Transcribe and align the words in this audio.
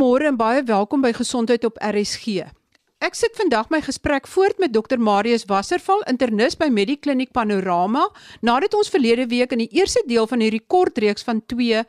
Goeiemôre 0.00 0.30
en 0.30 0.36
baie 0.40 0.62
welkom 0.64 1.02
by 1.04 1.10
Gesondheid 1.12 1.60
op 1.68 1.74
RSG. 1.84 2.46
Ek 3.04 3.16
sit 3.18 3.34
vandag 3.36 3.66
my 3.68 3.82
gesprek 3.84 4.24
voort 4.32 4.56
met 4.56 4.72
Dr 4.72 4.96
Marius 4.96 5.44
Wasserval, 5.44 6.00
internis 6.08 6.56
by 6.56 6.70
Medikliniek 6.72 7.34
Panorama, 7.36 8.06
nadat 8.40 8.72
ons 8.78 8.88
verlede 8.88 9.26
week 9.28 9.52
in 9.52 9.60
die 9.60 9.68
eerste 9.76 10.00
deel 10.08 10.24
van 10.30 10.40
hierdie 10.40 10.62
kortreeks 10.72 11.26
van 11.28 11.42
2 11.52 11.82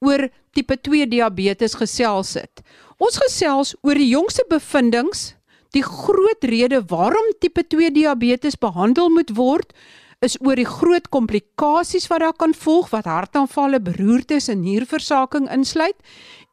oor 0.00 0.24
tipe 0.56 0.78
2 0.80 1.10
diabetes 1.12 1.76
gesels 1.76 2.32
het. 2.40 2.64
Ons 2.96 3.20
gesels 3.26 3.74
oor 3.84 4.00
die 4.00 4.08
jongste 4.14 4.48
bevindinge, 4.48 5.36
die 5.76 5.84
groot 5.84 6.48
rede 6.48 6.80
waarom 6.88 7.34
tipe 7.36 7.66
2 7.68 7.92
diabetes 7.92 8.56
behandel 8.56 9.12
moet 9.12 9.36
word, 9.36 9.76
is 10.24 10.34
oor 10.42 10.58
die 10.58 10.66
groot 10.66 11.06
komplikasies 11.14 12.08
wat 12.10 12.24
daar 12.24 12.34
kan 12.34 12.54
volg 12.56 12.90
wat 12.90 13.06
hartaanvalle, 13.06 13.78
beroertes 13.78 14.48
en 14.50 14.64
nierversaking 14.64 15.46
insluit 15.54 15.94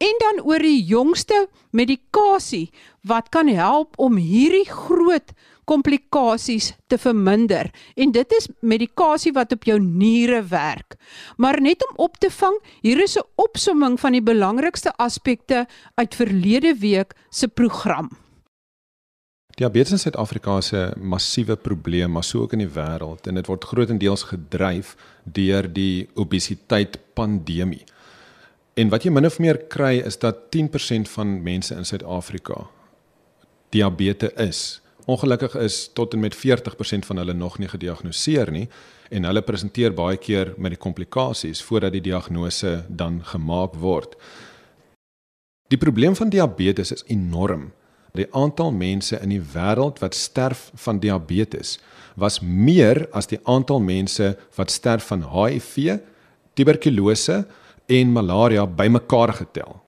en 0.04 0.22
dan 0.22 0.44
oor 0.46 0.62
die 0.62 0.84
jongste 0.86 1.48
medikasie 1.74 2.70
wat 3.10 3.32
kan 3.34 3.50
help 3.50 3.98
om 3.98 4.20
hierdie 4.22 4.68
groot 4.70 5.34
komplikasies 5.66 6.76
te 6.94 7.00
verminder 7.02 7.72
en 7.98 8.12
dit 8.14 8.36
is 8.38 8.50
medikasie 8.62 9.34
wat 9.34 9.56
op 9.56 9.66
jou 9.66 9.80
niere 9.82 10.44
werk. 10.52 11.00
Maar 11.38 11.58
net 11.62 11.82
om 11.90 12.06
op 12.06 12.20
te 12.22 12.30
vang, 12.30 12.60
hier 12.82 13.02
is 13.02 13.18
'n 13.18 13.26
opsomming 13.36 14.00
van 14.00 14.12
die 14.12 14.22
belangrikste 14.22 14.94
aspekte 14.98 15.66
uit 15.96 16.16
verlede 16.16 16.76
week 16.78 17.16
se 17.30 17.48
program. 17.48 18.25
Diabetes 19.56 19.92
in 19.92 20.00
Suid-Afrika 20.00 20.58
is 20.58 20.72
'n 20.74 21.00
massiewe 21.00 21.56
probleem, 21.56 22.12
maar 22.12 22.24
so 22.24 22.42
ook 22.42 22.52
in 22.52 22.60
die 22.60 22.74
wêreld 22.74 23.28
en 23.28 23.36
dit 23.36 23.48
word 23.48 23.64
grootendeels 23.64 24.24
gedryf 24.24 24.96
deur 25.24 25.74
die 25.74 26.10
obesiteit 26.14 27.00
pandemie. 27.14 27.84
En 28.74 28.90
wat 28.90 29.04
jy 29.04 29.12
min 29.12 29.26
of 29.26 29.40
meer 29.40 29.58
kry 29.58 30.02
is 30.06 30.20
dat 30.20 30.36
10% 30.52 31.10
van 31.10 31.44
mense 31.44 31.76
in 31.76 31.86
Suid-Afrika 31.86 32.68
diabetes 33.70 34.34
is. 34.34 34.82
Ongelukkig 35.06 35.56
is 35.56 35.90
tot 35.94 36.14
en 36.14 36.20
met 36.20 36.36
40% 36.36 37.06
van 37.06 37.18
hulle 37.18 37.34
nog 37.34 37.58
nie 37.58 37.68
gediagnoseer 37.68 38.52
nie 38.52 38.68
en 39.10 39.24
hulle 39.24 39.42
presenteer 39.42 39.94
baie 39.94 40.18
keer 40.18 40.54
met 40.58 40.72
die 40.72 40.80
komplikasies 40.80 41.64
voordat 41.64 41.92
die 41.92 42.02
diagnose 42.02 42.86
dan 42.90 43.24
gemaak 43.24 43.74
word. 43.74 44.16
Die 45.68 45.78
probleem 45.78 46.16
van 46.16 46.30
diabetes 46.30 46.92
is 46.92 47.04
enorm 47.08 47.72
die 48.16 48.28
aantal 48.34 48.72
mense 48.72 49.20
in 49.22 49.34
die 49.34 49.44
wêreld 49.54 50.02
wat 50.04 50.16
sterf 50.16 50.70
van 50.86 51.00
diabetes 51.00 51.78
was 52.16 52.40
meer 52.40 53.06
as 53.12 53.28
die 53.28 53.40
aantal 53.44 53.82
mense 53.84 54.36
wat 54.56 54.72
sterf 54.72 55.10
van 55.12 55.26
HIV, 55.34 56.00
tuberkulose 56.56 57.44
en 57.92 58.14
malaria 58.16 58.66
bymekaar 58.66 59.34
getel. 59.34 59.82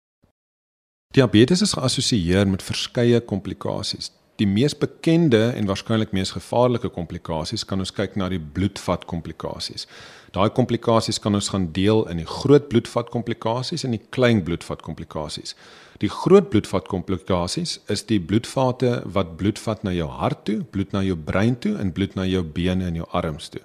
Diabetes 1.15 1.63
is 1.63 1.73
geassosieer 1.73 2.47
met 2.47 2.63
verskeie 2.63 3.21
komplikasies. 3.23 4.11
Die 4.37 4.45
mees 4.45 4.75
bekende 4.77 5.47
en 5.57 5.65
waarskynlik 5.65 6.11
mees 6.13 6.31
gevaarlike 6.35 6.91
komplikasies 6.93 7.63
kan 7.65 7.81
ons 7.81 7.91
kyk 7.97 8.13
na 8.21 8.27
die 8.29 8.37
bloedvat 8.39 9.07
komplikasies. 9.09 9.87
Daai 10.35 10.51
komplikasies 10.53 11.17
kan 11.23 11.33
ons 11.33 11.49
gaan 11.49 11.71
deel 11.73 12.03
in 12.11 12.21
die 12.21 12.27
groot 12.29 12.67
bloedvat 12.69 13.09
komplikasies 13.09 13.85
en 13.87 13.95
die 13.95 14.03
klein 14.13 14.43
bloedvat 14.45 14.83
komplikasies. 14.85 15.55
Die 16.03 16.11
groot 16.13 16.51
bloedvat 16.53 16.85
komplikasies 16.91 17.79
is 17.89 18.05
die 18.05 18.19
bloedvate 18.21 18.91
wat 19.15 19.33
bloed 19.39 19.57
vat 19.63 19.81
na 19.87 19.95
jou 19.95 20.09
hart 20.19 20.45
toe, 20.45 20.59
bloed 20.69 20.93
na 20.93 21.01
jou 21.01 21.17
brein 21.17 21.57
toe 21.57 21.73
en 21.81 21.89
bloed 21.95 22.13
na 22.19 22.27
jou 22.29 22.43
bene 22.43 22.85
en 22.91 22.99
jou 23.01 23.07
arms 23.17 23.49
toe. 23.55 23.63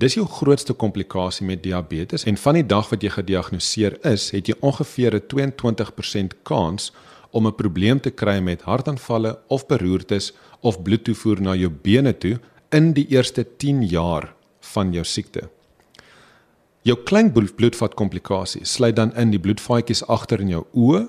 Dis 0.00 0.16
jou 0.16 0.24
grootste 0.26 0.74
komplikasie 0.74 1.46
met 1.46 1.62
diabetes 1.62 2.26
en 2.26 2.40
van 2.40 2.58
die 2.58 2.66
dag 2.66 2.90
wat 2.90 3.06
jy 3.06 3.14
gediagnoseer 3.14 4.00
is, 4.10 4.30
het 4.34 4.50
jy 4.50 4.58
ongeveer 4.58 5.14
'n 5.14 5.26
22% 5.30 6.34
kans 6.42 6.90
om 7.30 7.46
'n 7.46 7.54
probleem 7.54 8.00
te 8.00 8.10
kry 8.10 8.40
met 8.40 8.62
hartaanvalle 8.62 9.38
of 9.48 9.66
beroertes 9.66 10.32
of 10.60 10.82
bloedtoevoer 10.82 11.40
na 11.40 11.54
jou 11.54 11.70
bene 11.70 12.18
toe 12.18 12.40
in 12.70 12.92
die 12.92 13.06
eerste 13.08 13.46
10 13.56 13.82
jaar 13.82 14.34
van 14.60 14.92
jou 14.92 15.04
siekte. 15.04 15.48
Jou 16.82 16.96
klein 17.04 17.32
bloedvat 17.32 17.94
komplikasie 17.94 18.64
sluit 18.64 18.96
dan 18.96 19.16
in 19.16 19.30
die 19.30 19.40
bloedvaatjies 19.40 20.06
agter 20.06 20.40
in 20.40 20.48
jou 20.48 20.64
oë 20.72 21.08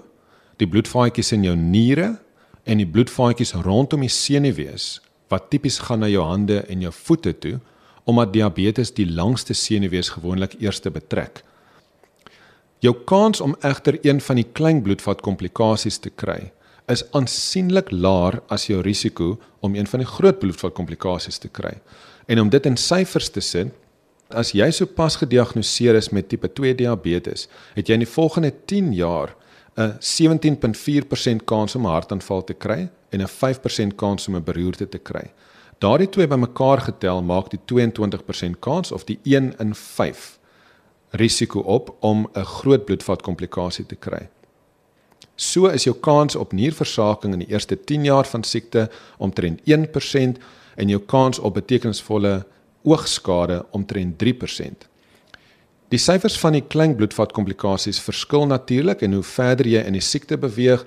die 0.58 0.68
bloedvaatjies 0.68 1.32
in 1.32 1.44
jou 1.44 1.56
niere 1.56 2.20
en 2.66 2.78
die 2.78 2.88
bloedvaatjies 2.88 3.54
rondom 3.66 4.04
die 4.06 4.10
senuwees 4.10 5.00
wat 5.32 5.50
tipies 5.50 5.80
gaan 5.80 6.04
na 6.04 6.10
jou 6.12 6.24
hande 6.28 6.60
en 6.68 6.82
jou 6.82 6.92
voete 6.92 7.34
toe 7.34 7.60
omdat 8.10 8.34
diabetes 8.34 8.92
die 8.98 9.06
langste 9.06 9.54
senuwees 9.54 10.10
gewoonlik 10.10 10.56
eerste 10.60 10.90
betrek. 10.92 11.44
Jou 12.82 12.96
kans 13.06 13.42
om 13.42 13.52
egter 13.62 14.00
een 14.02 14.18
van 14.26 14.40
die 14.40 14.48
klein 14.58 14.80
bloedvat 14.82 15.20
komplikasies 15.22 16.00
te 16.02 16.10
kry 16.10 16.50
is 16.90 17.04
aansienlik 17.14 17.92
laer 17.94 18.40
as 18.50 18.66
jou 18.72 18.80
risiko 18.82 19.36
om 19.62 19.76
een 19.78 19.86
van 19.92 20.02
die 20.02 20.10
groot 20.10 20.40
bloedvat 20.42 20.74
komplikasies 20.74 21.38
te 21.38 21.52
kry. 21.54 21.76
En 22.26 22.42
om 22.42 22.50
dit 22.50 22.66
in 22.66 22.80
syfers 22.82 23.30
te 23.30 23.44
sit, 23.46 23.70
as 24.34 24.56
jy 24.58 24.72
sopas 24.74 25.20
gediagnoseer 25.22 26.00
is 26.00 26.10
met 26.10 26.32
tipe 26.32 26.50
2 26.50 26.74
diabetes, 26.82 27.46
het 27.78 27.86
jy 27.86 28.00
in 28.00 28.06
die 28.08 28.10
volgende 28.16 28.52
10 28.66 28.94
jaar 28.98 29.36
'n 29.78 29.98
17.4% 30.00 31.46
kans 31.46 31.76
om 31.76 31.86
'n 31.86 31.94
hartaanval 31.94 32.44
te 32.44 32.54
kry 32.54 32.90
en 33.12 33.22
'n 33.22 33.28
5% 33.28 33.96
kans 33.96 34.28
om 34.28 34.36
'n 34.36 34.44
beroerte 34.44 34.90
te 34.90 34.98
kry. 34.98 35.32
Daardie 35.78 36.10
twee 36.10 36.28
bymekaar 36.28 36.82
getel 36.82 37.22
maak 37.22 37.50
die 37.50 37.60
22% 37.66 38.60
kans 38.60 38.92
of 38.92 39.04
die 39.04 39.20
1 39.24 39.54
in 39.60 39.76
5 39.76 40.41
risiko 41.12 41.60
op 41.60 41.96
om 42.00 42.28
'n 42.36 42.44
groot 42.44 42.86
bloedvat 42.86 43.22
komplikasie 43.22 43.86
te 43.86 43.96
kry. 43.96 44.30
So 45.36 45.66
is 45.66 45.84
jou 45.84 45.96
kans 45.96 46.36
op 46.36 46.52
nierversaking 46.54 47.34
in 47.34 47.40
die 47.40 47.50
eerste 47.50 47.84
10 47.84 48.04
jaar 48.04 48.26
van 48.26 48.44
siekte 48.44 48.90
omtrent 49.18 49.62
1% 49.66 50.38
en 50.76 50.88
jou 50.88 51.00
kans 51.00 51.40
op 51.40 51.54
betekenisvolle 51.54 52.46
oogskade 52.84 53.66
omtrent 53.72 54.18
3%. 54.18 54.88
Die 55.92 56.00
syfers 56.00 56.38
van 56.40 56.56
die 56.56 56.64
klein 56.64 56.96
bloedvat 56.96 57.34
komplikasies 57.36 58.00
verskil 58.00 58.46
natuurlik 58.48 59.02
en 59.02 59.14
hoe 59.14 59.24
verder 59.24 59.68
jy 59.68 59.82
in 59.84 59.98
die 59.98 60.02
siekte 60.06 60.38
beweeg, 60.38 60.86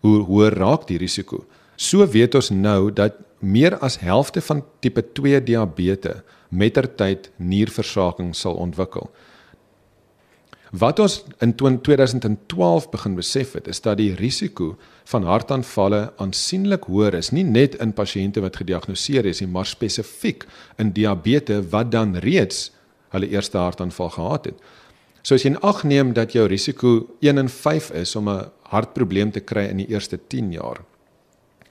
hoe 0.00 0.20
hoër 0.28 0.54
raak 0.54 0.86
die 0.86 0.98
risiko. 0.98 1.44
So 1.76 2.06
weet 2.06 2.34
ons 2.34 2.50
nou 2.50 2.92
dat 2.92 3.16
meer 3.40 3.78
as 3.82 3.98
helfte 3.98 4.40
van 4.40 4.62
tipe 4.80 5.02
2 5.12 5.40
diabetes 5.42 6.22
mettertyd 6.54 7.32
nierversaking 7.36 8.34
sal 8.36 8.54
ontwikkel. 8.54 9.08
Wat 10.74 10.98
ons 10.98 11.20
in 11.38 11.52
2012 11.54 12.88
begin 12.90 13.14
besef 13.14 13.52
het, 13.54 13.68
is 13.70 13.78
dat 13.80 14.00
die 14.00 14.14
risiko 14.18 14.72
van 15.06 15.26
hartaanvalle 15.28 16.08
aansienlik 16.18 16.88
hoër 16.90 17.14
is, 17.20 17.30
nie 17.30 17.44
net 17.46 17.76
in 17.84 17.92
pasiënte 17.94 18.42
wat 18.42 18.58
gediagnoseer 18.58 19.28
is 19.30 19.42
nie, 19.42 19.50
maar 19.54 19.68
spesifiek 19.70 20.48
in 20.82 20.90
diabetes 20.96 21.68
wat 21.70 21.92
dan 21.92 22.16
reeds 22.24 22.72
hulle 23.14 23.28
eerste 23.30 23.60
hartaanval 23.60 24.10
gehad 24.16 24.48
het. 24.50 24.64
So 25.22 25.38
as 25.38 25.44
jy 25.46 25.54
ag 25.62 25.84
neem 25.86 26.10
dat 26.16 26.34
jou 26.34 26.48
risiko 26.50 26.96
1 27.22 27.38
in 27.44 27.48
5 27.48 27.92
is 28.02 28.16
om 28.16 28.28
'n 28.28 28.50
hartprobleem 28.74 29.30
te 29.30 29.40
kry 29.40 29.68
in 29.70 29.76
die 29.76 29.88
eerste 29.94 30.18
10 30.18 30.52
jaar. 30.52 30.82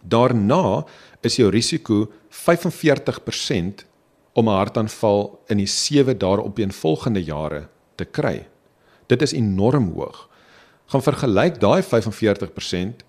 Daarna 0.01 0.85
is 1.21 1.35
jou 1.35 1.49
risiko 1.49 2.07
45% 2.29 3.85
om 4.33 4.47
'n 4.47 4.57
hartaanval 4.57 5.43
in 5.49 5.57
die 5.57 5.67
7 5.67 6.17
daaropeenvolgende 6.17 7.23
jare 7.23 7.67
te 7.95 8.05
kry. 8.05 8.47
Dit 9.07 9.21
is 9.21 9.33
enorm 9.33 9.91
hoog. 9.95 10.29
Gaan 10.85 11.03
vergelyk 11.03 11.59
daai 11.59 11.81
45% 11.81 13.03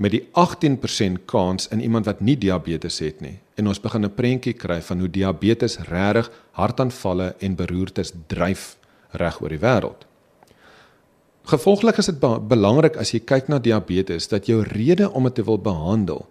met 0.00 0.10
die 0.10 0.22
18% 0.32 1.24
kans 1.24 1.68
in 1.68 1.80
iemand 1.80 2.08
wat 2.08 2.20
nie 2.20 2.36
diabetes 2.38 2.98
het 3.04 3.20
nie 3.20 3.38
en 3.60 3.68
ons 3.68 3.80
begin 3.80 4.04
'n 4.04 4.14
prentjie 4.14 4.54
kry 4.56 4.80
van 4.80 4.98
hoe 4.98 5.10
diabetes 5.10 5.78
regtig 5.78 6.30
hartaanvalle 6.52 7.34
en 7.38 7.54
beroertes 7.54 8.12
dryf 8.26 8.76
reg 9.10 9.40
oor 9.40 9.48
die 9.48 9.58
wêreld. 9.58 10.06
Gevolglik 11.44 11.98
is 11.98 12.06
dit 12.06 12.20
belangrik 12.48 12.96
as 12.96 13.12
jy 13.12 13.20
kyk 13.20 13.48
na 13.48 13.58
diabetes 13.58 14.28
dat 14.28 14.46
jou 14.46 14.62
rede 14.62 15.10
om 15.10 15.24
dit 15.24 15.34
te 15.34 15.44
wil 15.44 15.58
behandel 15.58 16.26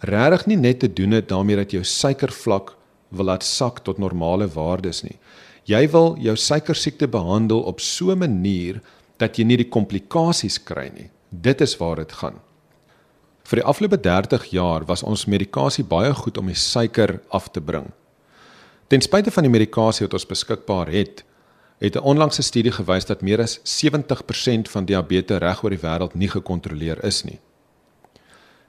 regtig 0.00 0.46
nie 0.46 0.56
net 0.56 0.78
te 0.78 0.92
doen 0.92 1.10
het 1.10 1.28
daarmee 1.28 1.56
dat 1.56 1.70
jou 1.70 1.84
suikervlak 1.84 2.74
wil 3.08 3.24
laat 3.24 3.44
sak 3.44 3.78
tot 3.78 3.98
normale 3.98 4.48
waardes 4.48 5.02
nie. 5.02 5.16
Jy 5.66 5.88
wil 5.90 6.14
jou 6.22 6.36
suikersiekte 6.38 7.08
behandel 7.10 7.64
op 7.66 7.80
so 7.80 8.12
'n 8.12 8.18
manier 8.18 8.80
dat 9.18 9.36
jy 9.36 9.44
nie 9.44 9.56
die 9.56 9.68
komplikasies 9.68 10.62
kry 10.62 10.90
nie. 10.94 11.10
Dit 11.30 11.60
is 11.60 11.76
waar 11.76 11.96
dit 11.96 12.12
gaan. 12.12 12.40
Vir 13.42 13.56
die 13.56 13.64
afgelope 13.64 14.00
30 14.00 14.44
jaar 14.50 14.84
was 14.84 15.02
ons 15.02 15.26
medikasie 15.26 15.84
baie 15.84 16.14
goed 16.14 16.38
om 16.38 16.46
die 16.46 16.54
suiker 16.54 17.20
af 17.30 17.48
te 17.48 17.60
bring. 17.60 17.92
Ten 18.88 19.00
spyte 19.00 19.30
van 19.30 19.42
die 19.42 19.50
medikasie 19.50 20.06
wat 20.06 20.14
ons 20.14 20.26
beskikbaar 20.26 20.86
het, 20.86 21.24
het 21.78 21.96
'n 21.96 22.02
onlangse 22.02 22.42
studie 22.42 22.72
gewys 22.72 23.04
dat 23.04 23.22
meer 23.22 23.40
as 23.40 23.60
70% 23.64 24.68
van 24.68 24.84
diabetes 24.84 25.38
reg 25.38 25.64
oor 25.64 25.70
die 25.70 25.82
wêreld 25.82 26.14
nie 26.14 26.28
gekontroleer 26.28 27.04
is 27.04 27.24
nie. 27.24 27.40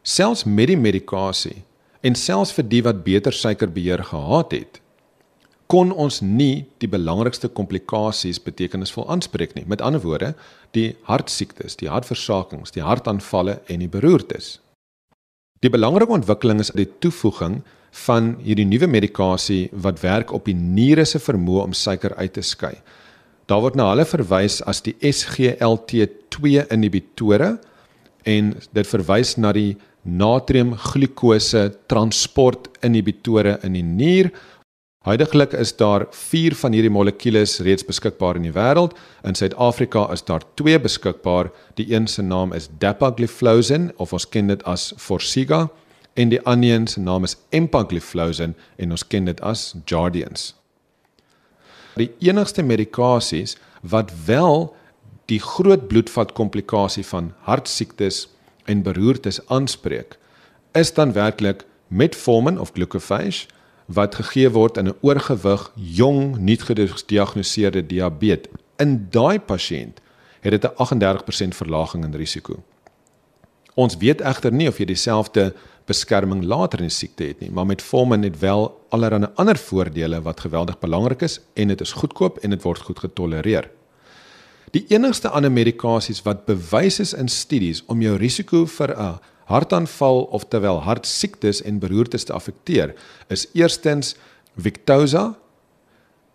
Selfs 0.04 0.44
met 0.44 0.68
die 0.68 0.78
medikasie 0.78 1.64
en 2.02 2.16
selfs 2.16 2.52
vir 2.52 2.64
die 2.68 2.84
wat 2.84 3.04
beter 3.04 3.34
suikerbeheer 3.34 4.04
gehad 4.04 4.52
het, 4.52 4.82
kon 5.68 5.92
ons 5.92 6.22
nie 6.24 6.66
die 6.80 6.88
belangrikste 6.88 7.50
komplikasies 7.52 8.40
betekenisvol 8.44 9.08
aanspreek 9.12 9.56
nie. 9.56 9.66
Met 9.68 9.84
ander 9.84 10.02
woorde, 10.04 10.34
die 10.72 10.96
hartsiektes, 11.10 11.76
die 11.80 11.90
hartversakings, 11.92 12.72
die 12.76 12.86
hartaanvalle 12.86 13.60
en 13.68 13.84
die 13.84 13.92
beroertes. 13.92 14.58
Die 15.64 15.74
belangrike 15.74 16.14
ontwikkeling 16.14 16.62
is 16.64 16.72
die 16.78 16.88
toevoeging 17.04 17.62
van 18.06 18.36
hierdie 18.46 18.68
nuwe 18.68 18.88
medikasie 18.88 19.68
wat 19.74 20.04
werk 20.04 20.32
op 20.36 20.46
die 20.46 20.56
niere 20.56 21.06
se 21.06 21.20
vermoë 21.20 21.66
om 21.66 21.76
suiker 21.76 22.14
uit 22.16 22.36
te 22.38 22.44
skei. 22.46 22.76
Daar 23.48 23.64
word 23.64 23.78
na 23.80 23.90
hulle 23.90 24.06
verwys 24.06 24.60
as 24.68 24.84
die 24.86 24.94
SGLT2 25.02 26.68
inhibitore 26.74 27.56
en 28.28 28.54
dit 28.76 28.90
verwys 28.92 29.36
na 29.40 29.54
die 29.56 29.78
natriumglikose 30.08 31.72
transport 31.92 32.70
inhibitore 32.86 33.58
in 33.68 33.76
die 33.76 33.86
nier. 33.88 34.32
Huidiglik 35.08 35.54
is 35.54 35.76
daar 35.76 36.04
4 36.12 36.56
van 36.60 36.74
hierdie 36.76 36.92
molekules 36.92 37.60
reeds 37.64 37.86
beskikbaar 37.88 38.36
in 38.36 38.44
die 38.44 38.52
wêreld. 38.52 38.92
In 39.24 39.38
Suid-Afrika 39.40 40.04
is 40.12 40.26
daar 40.28 40.44
2 40.60 40.82
beskikbaar. 40.84 41.48
Die 41.80 41.94
een 41.94 42.08
se 42.12 42.22
naam 42.22 42.52
is 42.54 42.68
dapagliflozin 42.80 43.94
of 43.96 44.12
ons 44.12 44.28
ken 44.28 44.52
dit 44.52 44.64
as 44.68 44.92
Forxiga 44.98 45.70
en 46.14 46.34
die 46.36 46.42
ander 46.44 46.76
een 46.76 46.88
se 46.92 47.00
naam 47.00 47.24
is 47.24 47.38
empagliflozin 47.56 48.56
en 48.76 48.92
ons 48.92 49.08
ken 49.08 49.32
dit 49.32 49.42
as 49.42 49.76
Jardiance. 49.86 50.54
Die 51.96 52.12
enigste 52.20 52.64
medikasies 52.64 53.56
wat 53.82 54.12
wel 54.26 54.74
die 55.32 55.40
groot 55.40 55.88
bloedvat 55.88 56.36
komplikasie 56.36 57.06
van 57.06 57.32
hartsiektes 57.48 58.26
en 58.66 58.84
beroertes 58.84 59.40
aanspreek, 59.48 60.18
is 60.76 60.92
dan 60.94 61.16
werklik 61.16 61.64
metformin 61.88 62.60
of 62.60 62.76
glucophage 62.76 63.48
wat 63.88 64.16
gegee 64.16 64.50
word 64.52 64.78
in 64.78 64.88
'n 64.88 64.98
oorgewig 65.02 65.72
jong 65.76 66.38
nie 66.38 66.58
gediagnoseerde 66.58 67.86
diabetes. 67.86 68.52
In 68.78 69.08
daai 69.10 69.40
pasiënt 69.40 70.00
het 70.42 70.52
dit 70.52 70.64
'n 70.64 70.76
38% 70.76 71.56
verlaging 71.56 72.04
in 72.04 72.14
risiko. 72.16 72.64
Ons 73.74 73.98
weet 73.98 74.22
egter 74.22 74.52
nie 74.52 74.68
of 74.68 74.78
jy 74.78 74.86
dieselfde 74.86 75.54
beskerming 75.86 76.44
later 76.44 76.80
in 76.80 76.90
die 76.90 76.96
siekte 76.96 77.24
het 77.24 77.40
nie, 77.40 77.52
maar 77.52 77.66
metformin 77.66 78.24
het 78.24 78.40
wel 78.40 78.68
allerlei 78.90 79.30
ander 79.36 79.58
voordele 79.58 80.22
wat 80.22 80.40
geweldig 80.40 80.80
belangrik 80.80 81.22
is 81.22 81.40
en 81.54 81.68
dit 81.68 81.82
is 81.82 81.92
goedkoop 81.92 82.38
en 82.38 82.50
dit 82.50 82.62
word 82.62 82.80
goed 82.80 83.00
getolereer. 83.00 83.70
Die 84.72 84.86
enigste 84.92 85.30
ander 85.30 85.52
medikasies 85.52 86.22
wat 86.26 86.46
bewys 86.46 87.00
is 87.00 87.14
in 87.14 87.28
studies 87.28 87.84
om 87.88 88.02
jou 88.02 88.18
risiko 88.18 88.66
vir 88.66 88.92
'n 88.98 89.20
hartaanval 89.48 90.26
of 90.36 90.48
terwyl 90.52 90.82
hartsiektes 90.84 91.62
en 91.64 91.80
beroertes 91.80 92.28
te 92.28 92.36
affekteer, 92.36 92.94
is 93.32 93.48
eerstens 93.56 94.16
Victoza. 94.58 95.38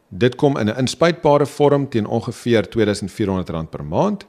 Dit 0.08 0.36
kom 0.36 0.56
in 0.58 0.68
'n 0.68 0.78
inspuitbare 0.78 1.46
vorm 1.46 1.88
teen 1.88 2.06
ongeveer 2.06 2.68
R2400 2.68 3.70
per 3.70 3.84
maand 3.84 4.26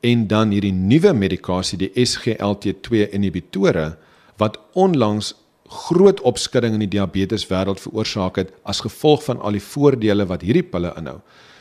en 0.00 0.26
dan 0.26 0.50
hierdie 0.50 0.72
nuwe 0.72 1.12
medikasie, 1.12 1.78
die 1.78 1.92
SGLT2 1.94 3.10
inhibitore 3.12 3.96
wat 4.36 4.58
onlangs 4.72 5.34
groot 5.70 6.20
opskudding 6.20 6.74
in 6.74 6.80
die 6.80 6.94
diabetes 6.96 7.46
wêreld 7.46 7.80
veroorsaak 7.80 8.36
het 8.36 8.50
as 8.64 8.80
gevolg 8.80 9.22
van 9.24 9.40
al 9.40 9.52
die 9.52 9.62
voordele 9.62 10.26
wat 10.26 10.42
hierdie 10.42 10.66
pille 10.66 10.92
inhou. 10.98 11.20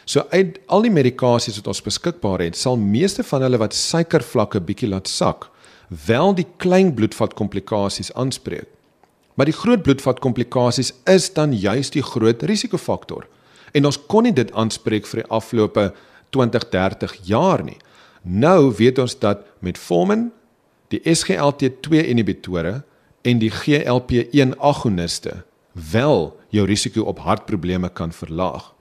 So 0.09 0.23
uit 0.33 0.57
al 0.67 0.88
die 0.88 0.94
medikasies 0.94 1.59
wat 1.59 1.67
ons 1.67 1.83
beskikbaar 1.85 2.41
het, 2.41 2.57
sal 2.57 2.79
meeste 2.81 3.23
van 3.23 3.45
hulle 3.45 3.59
wat 3.61 3.77
suikervlakke 3.77 4.61
bietjie 4.65 4.89
laat 4.89 5.07
sak, 5.07 5.51
wel 5.89 6.36
die 6.36 6.47
klein 6.57 6.94
bloedvat 6.94 7.33
komplikasies 7.33 8.13
aanspreek. 8.13 8.68
Maar 9.33 9.47
die 9.50 9.56
groot 9.56 9.81
bloedvat 9.81 10.19
komplikasies 10.19 10.94
is 11.07 11.30
dan 11.33 11.53
juis 11.56 11.89
die 11.89 12.03
groot 12.03 12.44
risikofaktor. 12.44 13.27
En 13.71 13.86
ons 13.86 14.00
kon 14.12 14.25
nie 14.27 14.33
dit 14.36 14.51
aanspreek 14.51 15.07
vir 15.07 15.24
die 15.24 15.30
afgelope 15.31 15.86
20, 16.36 16.65
30 16.69 17.15
jaar 17.30 17.63
nie. 17.63 17.77
Nou 18.21 18.74
weet 18.75 19.00
ons 19.00 19.15
dat 19.19 19.45
met 19.63 19.77
Formin, 19.77 20.30
die 20.91 21.00
SGLT2 21.06 22.03
inhibitore 22.12 22.81
en 23.21 23.39
die 23.39 23.51
GLP1 23.53 24.57
agoniste 24.57 25.44
wel 25.71 26.33
jou 26.50 26.65
risiko 26.68 27.06
op 27.07 27.21
hartprobleme 27.24 27.89
kan 27.89 28.12
verlaag. 28.12 28.74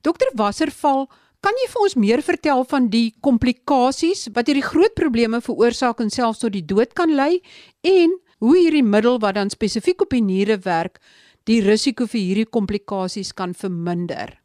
Dokter 0.00 0.30
Wasserval, 0.34 1.08
kan 1.44 1.56
jy 1.56 1.68
vir 1.72 1.84
ons 1.86 1.96
meer 1.96 2.22
vertel 2.24 2.64
van 2.68 2.88
die 2.92 3.12
komplikasies 3.24 4.28
wat 4.36 4.50
hierdie 4.50 4.66
groot 4.66 4.94
probleme 4.98 5.40
veroorsaak 5.44 6.02
en 6.04 6.12
selfs 6.12 6.42
tot 6.42 6.52
die 6.52 6.64
dood 6.64 6.92
kan 6.98 7.12
lei 7.16 7.40
en 7.86 8.12
hoe 8.44 8.56
hierdie 8.56 8.84
middel 8.84 9.18
wat 9.20 9.36
dan 9.38 9.52
spesifiek 9.52 10.04
op 10.04 10.12
die 10.12 10.22
niere 10.24 10.58
werk, 10.64 11.00
die 11.48 11.60
risiko 11.64 12.06
vir 12.08 12.20
hierdie 12.20 12.48
komplikasies 12.48 13.32
kan 13.36 13.54
verminder? 13.56 14.36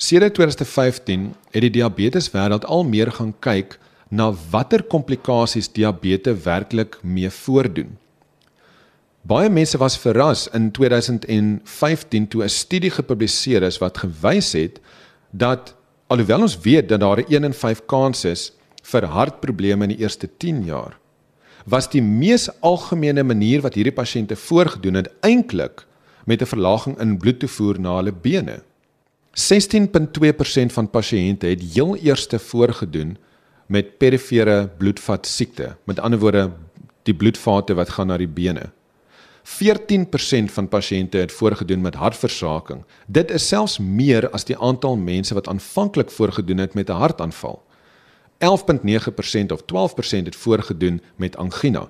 Sedert 0.00 0.36
2015 0.38 1.32
het 1.52 1.64
die 1.64 1.74
diabetes 1.80 2.30
wêreld 2.32 2.64
al 2.64 2.84
meer 2.88 3.10
gaan 3.12 3.34
kyk 3.44 3.76
na 4.08 4.30
watter 4.52 4.84
komplikasies 4.84 5.68
diabetes 5.74 6.44
werklik 6.44 6.96
mee 7.02 7.30
voordoen. 7.32 7.96
Baie 9.28 9.50
mense 9.52 9.76
was 9.76 9.98
verras 10.00 10.46
in 10.56 10.70
2015 10.72 12.28
toe 12.32 12.44
'n 12.44 12.48
studie 12.48 12.90
gepubliseer 12.90 13.62
is 13.62 13.78
wat 13.78 13.98
gewys 13.98 14.52
het 14.52 14.80
dat 15.30 15.74
alhoewel 16.06 16.40
ons 16.40 16.58
weet 16.58 16.88
dat 16.88 17.00
daar 17.00 17.18
'n 17.18 17.32
1 17.34 17.44
in 17.44 17.52
5 17.52 17.84
kans 17.86 18.24
is 18.24 18.52
vir 18.82 19.04
hartprobleme 19.04 19.82
in 19.84 19.96
die 19.96 19.98
eerste 19.98 20.28
10 20.36 20.64
jaar, 20.64 20.98
was 21.66 21.90
die 21.90 22.02
mees 22.02 22.48
algemene 22.60 23.22
manier 23.22 23.60
wat 23.60 23.74
hierdie 23.74 23.92
pasiënte 23.92 24.36
voorgedoen 24.36 24.94
het 24.94 25.10
eintlik 25.20 25.86
met 26.24 26.42
'n 26.42 26.46
verlaging 26.46 26.98
in 26.98 27.18
bloedtoevoer 27.18 27.80
na 27.80 27.96
hulle 27.96 28.12
bene. 28.12 28.62
16.2% 29.32 30.72
van 30.72 30.90
pasiënte 30.90 31.46
het 31.46 31.62
heel 31.74 31.96
eerste 31.96 32.38
voorgedoen 32.38 33.16
met 33.66 33.98
perifere 33.98 34.68
bloedvat 34.78 35.26
siekte, 35.26 35.76
met 35.84 35.98
ander 35.98 36.18
woorde 36.18 36.50
die 37.02 37.14
bloedvate 37.14 37.74
wat 37.74 37.88
gaan 37.88 38.06
na 38.06 38.16
die 38.16 38.28
bene. 38.28 38.70
14% 39.48 40.52
van 40.52 40.68
pasiënte 40.68 41.18
het 41.18 41.32
voorgedoen 41.32 41.80
met 41.80 41.94
hartversaking. 41.94 42.84
Dit 43.06 43.30
is 43.30 43.48
selfs 43.48 43.78
meer 43.78 44.30
as 44.30 44.44
die 44.44 44.58
aantal 44.58 44.96
mense 44.96 45.34
wat 45.34 45.48
aanvanklik 45.48 46.10
voorgedoen 46.10 46.58
het 46.58 46.74
met 46.74 46.88
'n 46.88 46.92
hartaanval. 46.92 47.62
11.9% 48.38 49.52
of 49.52 49.62
12% 49.62 50.26
het 50.26 50.36
voorgedoen 50.36 51.02
met 51.16 51.36
angina. 51.36 51.88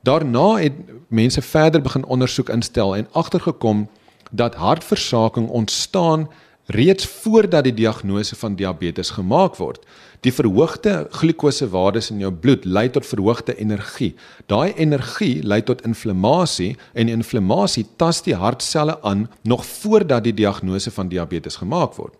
Daarna 0.00 0.56
het 0.56 0.72
mense 1.08 1.42
verder 1.42 1.82
begin 1.82 2.04
ondersoek 2.04 2.48
instel 2.48 2.96
en 2.96 3.08
agtergekom 3.12 3.88
dat 4.30 4.54
hartversaking 4.54 5.48
ontstaan 5.48 6.28
reeds 6.68 7.06
voordat 7.06 7.64
die 7.64 7.72
diagnose 7.72 8.36
van 8.36 8.56
diabetes 8.56 9.10
gemaak 9.16 9.56
word. 9.56 9.80
Die 10.20 10.32
verhoogde 10.34 11.06
glikosewaardes 11.16 12.10
in 12.12 12.20
jou 12.20 12.32
bloed 12.32 12.66
lei 12.68 12.88
tot 12.92 13.06
verhoogde 13.06 13.54
energie. 13.56 14.12
Daai 14.50 14.74
energie 14.76 15.40
lei 15.42 15.62
tot 15.64 15.84
inflammasie 15.88 16.74
en 16.92 17.08
inflammasie 17.08 17.86
tas 17.96 18.20
die 18.26 18.36
hartselle 18.36 18.98
aan 19.02 19.28
nog 19.42 19.64
voordat 19.64 20.26
die 20.26 20.34
diagnose 20.34 20.92
van 20.92 21.08
diabetes 21.08 21.56
gemaak 21.56 21.96
word. 21.96 22.12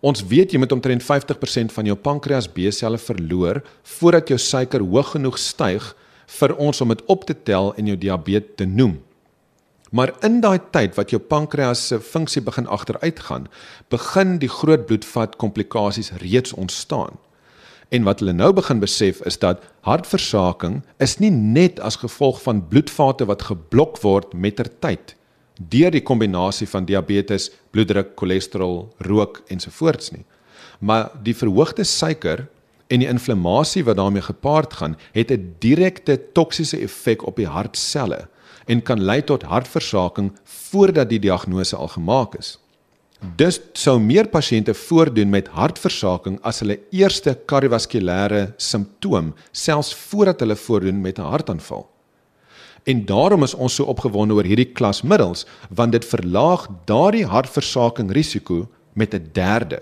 Ons 0.00 0.24
weet 0.26 0.50
jy 0.50 0.58
moet 0.58 0.72
omtrent 0.72 1.04
50% 1.04 1.74
van 1.76 1.86
jou 1.86 1.96
pankreas 1.96 2.48
B-selle 2.48 2.98
verloor 2.98 3.60
voordat 3.98 4.32
jou 4.32 4.38
suiker 4.40 4.82
hoog 4.82 5.12
genoeg 5.14 5.38
styg 5.38 5.92
vir 6.40 6.56
ons 6.56 6.80
om 6.80 6.90
dit 6.90 7.06
op 7.06 7.26
te 7.28 7.36
tel 7.36 7.74
en 7.76 7.92
jou 7.92 7.98
diabetes 8.00 8.56
te 8.56 8.66
noem. 8.66 8.96
Maar 9.90 10.12
in 10.22 10.40
daai 10.40 10.60
tyd 10.70 10.94
wat 10.94 11.10
jou 11.10 11.18
pankreas 11.22 11.86
se 11.86 12.00
funksie 12.00 12.42
begin 12.42 12.66
agteruitgaan, 12.66 13.48
begin 13.90 14.38
die 14.38 14.48
groot 14.48 14.86
bloedvat 14.86 15.36
komplikasies 15.36 16.12
reeds 16.22 16.52
ontstaan. 16.52 17.18
En 17.90 18.06
wat 18.06 18.20
hulle 18.22 18.32
nou 18.32 18.52
begin 18.54 18.78
besef 18.78 19.18
is 19.26 19.38
dat 19.42 19.64
hartversaking 19.82 20.82
is 21.02 21.18
nie 21.18 21.30
net 21.30 21.80
as 21.82 21.98
gevolg 22.04 22.38
van 22.42 22.62
bloedvate 22.68 23.26
wat 23.26 23.48
geblok 23.50 23.98
word 24.04 24.32
mettertyd 24.32 25.16
deur 25.60 25.92
die 25.92 26.00
kombinasie 26.00 26.64
van 26.70 26.86
diabetes, 26.88 27.50
bloeddruk, 27.74 28.14
cholesterol, 28.16 28.86
rook 29.04 29.42
ensovoorts 29.52 30.14
nie. 30.14 30.24
Maar 30.80 31.10
die 31.20 31.34
verhoogde 31.36 31.84
suiker 31.84 32.46
en 32.88 33.02
die 33.04 33.08
inflammasie 33.10 33.84
wat 33.84 33.98
daarmee 34.00 34.24
gepaard 34.24 34.72
gaan, 34.72 34.96
het 35.12 35.30
'n 35.30 35.54
direkte 35.58 36.16
toksiese 36.32 36.80
effek 36.80 37.26
op 37.26 37.36
die 37.36 37.46
hartselle 37.46 38.28
en 38.70 38.82
kan 38.86 39.02
lei 39.02 39.20
tot 39.26 39.42
hartversaking 39.50 40.30
voordat 40.70 41.10
die 41.10 41.18
diagnose 41.18 41.76
al 41.76 41.90
gemaak 41.96 42.36
is. 42.38 42.56
Dus 43.36 43.58
sou 43.76 43.98
meer 44.00 44.30
pasiënte 44.32 44.72
voordoen 44.86 45.28
met 45.32 45.50
hartversaking 45.52 46.38
as 46.46 46.62
hulle 46.62 46.78
eerste 46.96 47.34
kardiovaskulêre 47.50 48.54
simptoom 48.56 49.34
selfs 49.52 49.92
voordat 50.08 50.40
hulle 50.40 50.56
voordoen 50.56 51.00
met 51.00 51.18
'n 51.18 51.28
hartaanval. 51.32 51.88
En 52.84 53.04
daarom 53.04 53.42
is 53.42 53.54
ons 53.54 53.74
so 53.74 53.84
opgewonde 53.84 54.34
oor 54.34 54.48
hierdie 54.48 54.72
klasmiddels 54.72 55.46
want 55.68 55.92
dit 55.92 56.04
verlaag 56.04 56.68
daardie 56.84 57.26
hartversaking 57.26 58.12
risiko 58.12 58.68
met 58.94 59.14
'n 59.14 59.28
derde. 59.32 59.80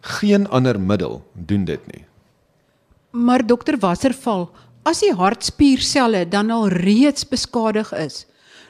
Geen 0.00 0.48
ander 0.48 0.80
middel 0.80 1.22
doen 1.32 1.64
dit 1.64 1.80
nie. 1.92 2.04
Maar 3.10 3.46
dokter 3.46 3.78
Wasserval, 3.78 4.50
as 4.84 5.00
die 5.00 5.14
hartspierselle 5.16 6.24
dan 6.28 6.52
al 6.52 6.68
reeds 6.68 7.24
beskadig 7.28 7.92
is, 7.96 8.24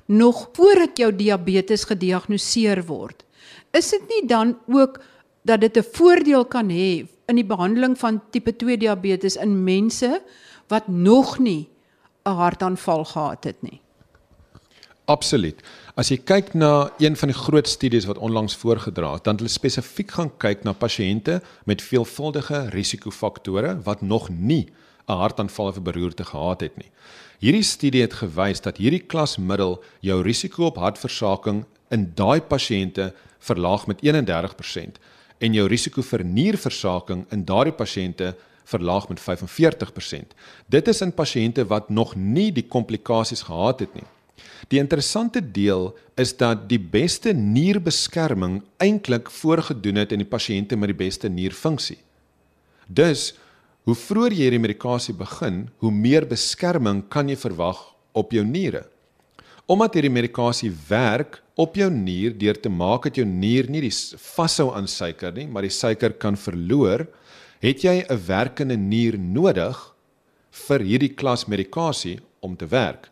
nog 0.07 0.49
voordat 0.53 0.99
jou 0.99 1.11
diabetes 1.17 1.87
gediagnoseer 1.91 2.85
word. 2.87 3.25
Is 3.75 3.91
dit 3.91 4.03
nie 4.09 4.23
dan 4.29 4.57
ook 4.69 5.01
dat 5.43 5.61
dit 5.61 5.77
'n 5.77 5.91
voordeel 5.93 6.45
kan 6.45 6.69
hê 6.71 7.07
in 7.27 7.37
die 7.37 7.45
behandeling 7.45 7.99
van 7.99 8.23
tipe 8.31 8.57
2 8.57 8.77
diabetes 8.77 9.37
in 9.37 9.65
mense 9.65 10.23
wat 10.69 10.89
nog 10.89 11.39
nie 11.39 11.69
'n 12.25 12.31
hartaanval 12.31 13.05
gehad 13.05 13.45
het 13.45 13.63
nie? 13.63 13.81
Absoluut. 15.05 15.61
As 15.95 16.09
jy 16.09 16.17
kyk 16.17 16.55
na 16.55 16.93
een 16.99 17.17
van 17.17 17.29
die 17.29 17.37
groot 17.37 17.69
studies 17.69 18.05
wat 18.05 18.19
onlangs 18.19 18.57
voorgedra 18.57 19.13
het, 19.13 19.25
dan 19.25 19.35
het 19.35 19.43
hulle 19.43 19.53
spesifiek 19.53 20.11
gaan 20.11 20.31
kyk 20.37 20.65
na 20.65 20.73
pasiënte 20.73 21.43
met 21.65 21.83
veelvuldige 21.83 22.69
risikofaktore 22.69 23.81
wat 23.83 24.03
nog 24.03 24.29
nie 24.29 24.73
'n 25.09 25.13
hartaanval 25.13 25.67
of 25.67 25.77
'n 25.77 25.83
beroerte 25.83 26.25
gehad 26.25 26.61
het 26.61 26.77
nie. 26.77 26.91
Hierdie 27.39 27.63
studie 27.63 28.01
het 28.01 28.13
gewys 28.13 28.61
dat 28.61 28.77
hierdie 28.77 29.05
klasmiddel 29.07 29.83
jou 30.01 30.23
risiko 30.23 30.67
op 30.67 30.77
hartversaking 30.77 31.65
in 31.91 32.13
daai 32.15 32.41
pasiënte 32.41 33.13
verlaag 33.39 33.87
met 33.87 34.01
31% 34.03 34.99
en 35.39 35.53
jou 35.53 35.69
risiko 35.69 36.03
vir 36.03 36.25
nierversaking 36.25 37.27
in 37.31 37.45
daardie 37.45 37.77
pasiënte 37.77 38.35
verlaag 38.65 39.09
met 39.09 39.21
45%. 39.21 40.35
Dit 40.67 40.89
is 40.89 41.01
in 41.01 41.13
pasiënte 41.13 41.67
wat 41.69 41.91
nog 41.91 42.15
nie 42.17 42.53
die 42.53 42.67
komplikasies 42.69 43.43
gehad 43.43 43.81
het 43.81 43.95
nie. 43.95 44.07
Die 44.69 44.81
interessante 44.81 45.43
deel 45.53 45.93
is 46.17 46.37
dat 46.37 46.69
die 46.69 46.81
beste 46.81 47.33
nierbeskerming 47.33 48.63
eintlik 48.77 49.31
voorgedoen 49.31 50.01
het 50.01 50.13
in 50.13 50.23
die 50.25 50.29
pasiënte 50.29 50.77
met 50.77 50.95
die 50.95 51.01
beste 51.05 51.29
nierfunksie. 51.29 51.99
Dus 52.87 53.35
hoe 53.85 53.95
vroeër 53.95 54.33
jy 54.33 54.47
hierdie 54.47 54.63
medikasie 54.63 55.15
begin, 55.17 55.67
hoe 55.85 55.93
meer 55.93 56.25
beskerming 56.29 57.03
kan 57.13 57.29
jy 57.29 57.37
verwag 57.37 57.81
op 58.17 58.33
jou 58.33 58.45
niere. 58.45 58.87
Omdat 59.69 59.97
hierdie 59.97 60.13
medikasie 60.13 60.71
werk 60.89 61.43
op 61.61 61.77
jou 61.77 61.91
nier 61.93 62.33
deur 62.37 62.57
te 62.61 62.73
maak 62.73 63.07
dat 63.09 63.21
jou 63.21 63.27
nier 63.29 63.69
nie 63.71 63.85
die 63.85 63.93
vashou 64.21 64.71
aan 64.77 64.89
suiker 64.89 65.33
nie, 65.37 65.47
maar 65.47 65.65
die 65.65 65.73
suiker 65.73 66.17
kan 66.21 66.37
verloor, 66.37 67.07
het 67.61 67.85
jy 67.85 68.05
'n 68.09 68.21
werkende 68.27 68.77
nier 68.77 69.19
nodig 69.19 69.77
vir 70.69 70.81
hierdie 70.81 71.15
klas 71.15 71.47
medikasie 71.47 72.21
om 72.41 72.57
te 72.57 72.67
werk. 72.67 73.11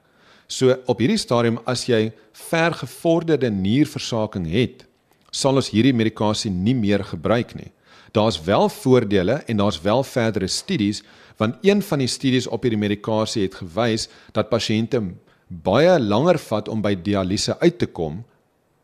So 0.49 0.77
op 0.87 0.99
hierdie 0.99 1.19
stadium 1.19 1.59
as 1.67 1.87
jy 1.89 2.13
vergevorderde 2.33 3.51
nierversaking 3.51 4.47
het, 4.51 4.85
sal 5.31 5.57
ons 5.57 5.71
hierdie 5.71 5.95
medikasie 5.95 6.51
nie 6.51 6.75
meer 6.75 7.05
gebruik 7.05 7.55
nie. 7.55 7.73
Daar's 8.13 8.41
wel 8.45 8.69
voordele 8.69 9.33
en 9.33 9.57
daar's 9.57 9.81
wel 9.81 10.05
verdere 10.05 10.47
studies 10.47 11.03
want 11.37 11.57
een 11.61 11.83
van 11.83 11.99
die 11.99 12.09
studies 12.09 12.47
op 12.47 12.63
hierdie 12.63 12.81
medikasie 12.81 13.43
het 13.43 13.55
gewys 13.59 14.09
dat 14.37 14.51
pasiënte 14.53 15.01
baie 15.49 15.97
langer 16.01 16.39
vat 16.39 16.69
om 16.69 16.83
by 16.85 16.95
dialyse 16.95 17.57
uit 17.61 17.79
te 17.81 17.89
kom 17.89 18.21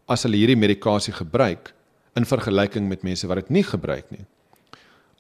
as 0.09 0.25
hulle 0.25 0.41
hierdie 0.41 0.59
medikasie 0.59 1.13
gebruik 1.13 1.75
in 2.17 2.27
vergelyking 2.27 2.89
met 2.89 3.05
mense 3.07 3.29
wat 3.29 3.43
dit 3.43 3.51
nie 3.59 3.63
gebruik 3.63 4.09
nie. 4.11 4.25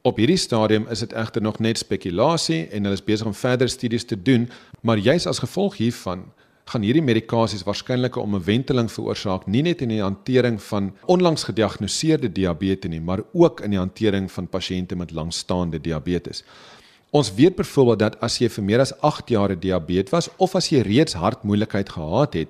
Op 0.02 0.18
hierdie 0.18 0.40
stadium 0.40 0.86
is 0.90 1.02
dit 1.04 1.12
egter 1.12 1.42
nog 1.42 1.58
net 1.62 1.78
spekulasie 1.78 2.64
en 2.72 2.86
hulle 2.88 2.96
is 2.96 3.04
besig 3.04 3.28
om 3.28 3.36
verdere 3.36 3.70
studies 3.70 4.06
te 4.08 4.16
doen, 4.16 4.48
maar 4.80 4.98
juis 4.98 5.26
as 5.26 5.42
gevolg 5.42 5.76
hiervan 5.82 6.24
gaan 6.68 6.84
hierdie 6.84 7.02
medikasies 7.04 7.64
waarskynlik 7.64 8.16
'n 8.16 8.20
omwenteling 8.20 8.90
veroorsaak 8.92 9.46
nie 9.46 9.62
net 9.62 9.82
in 9.82 9.88
die 9.88 10.02
hantering 10.02 10.60
van 10.62 10.92
onlangs 11.06 11.44
gediagnoseerde 11.44 12.32
diabetes 12.32 12.90
nie, 12.90 13.00
maar 13.00 13.22
ook 13.32 13.60
in 13.60 13.70
die 13.70 13.78
hantering 13.78 14.30
van 14.30 14.46
pasiënte 14.46 14.96
met 14.96 15.12
langstaande 15.12 15.80
diabetes. 15.80 16.44
Ons 17.10 17.34
weet 17.34 17.56
byvoorbeeld 17.56 17.98
dat 17.98 18.20
as 18.20 18.38
jy 18.38 18.48
vir 18.48 18.64
meer 18.64 18.80
as 18.80 18.92
8 19.00 19.28
jaar 19.28 19.60
diabetes 19.60 20.12
was 20.12 20.28
of 20.36 20.54
as 20.54 20.68
jy 20.68 20.80
reeds 20.80 21.14
hartmoeilikheid 21.14 21.88
gehad 21.88 22.34
het, 22.34 22.48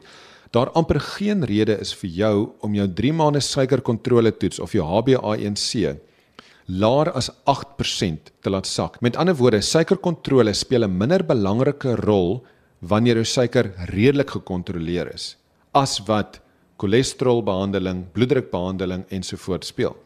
daar 0.51 0.71
amper 0.71 1.01
geen 1.01 1.45
rede 1.45 1.79
is 1.81 1.95
vir 1.95 2.11
jou 2.11 2.51
om 2.61 2.75
jou 2.75 2.89
3 2.89 3.13
maande 3.13 3.41
suikerkontrole 3.41 4.37
toets 4.37 4.59
of 4.59 4.73
jou 4.73 4.83
HbA1c 4.83 5.97
laer 6.69 7.13
as 7.13 7.31
8% 7.47 8.33
te 8.41 8.51
laat 8.51 8.67
sak. 8.67 9.01
Met 9.01 9.17
ander 9.17 9.35
woorde, 9.35 9.61
suikerkontrole 9.61 10.53
speel 10.53 10.85
'n 10.85 10.99
minder 10.99 11.25
belangrike 11.25 11.95
rol 11.95 12.45
wanneer 12.81 13.15
jou 13.21 13.25
suiker 13.25 13.73
redelik 13.91 14.31
gekontroleer 14.31 15.15
is 15.15 15.37
as 15.77 15.99
wat 16.07 16.41
cholesterolbehandeling, 16.79 18.05
bloeddrukbehandeling 18.15 19.05
ensovoorts 19.15 19.69
speel. 19.69 19.97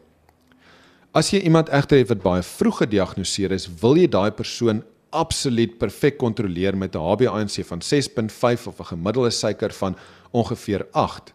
As 1.13 1.29
jy 1.29 1.43
iemand 1.45 1.69
egter 1.69 2.01
het 2.01 2.09
wat 2.09 2.23
baie 2.23 2.43
vroeg 2.43 2.81
gediagnoseer 2.83 3.53
is, 3.53 3.67
wil 3.81 3.97
jy 3.97 4.07
daai 4.09 4.31
persoon 4.33 4.81
absoluut 5.13 5.77
perfek 5.77 6.17
kontroleer 6.17 6.75
met 6.75 6.95
'n 6.95 6.99
HbA1c 6.99 7.65
van 7.65 7.81
6.5 7.81 8.67
of 8.67 8.79
'n 8.79 8.91
gemiddelde 8.93 9.29
suiker 9.29 9.71
van 9.71 9.95
ongeveer 10.31 10.87
8. 10.91 11.33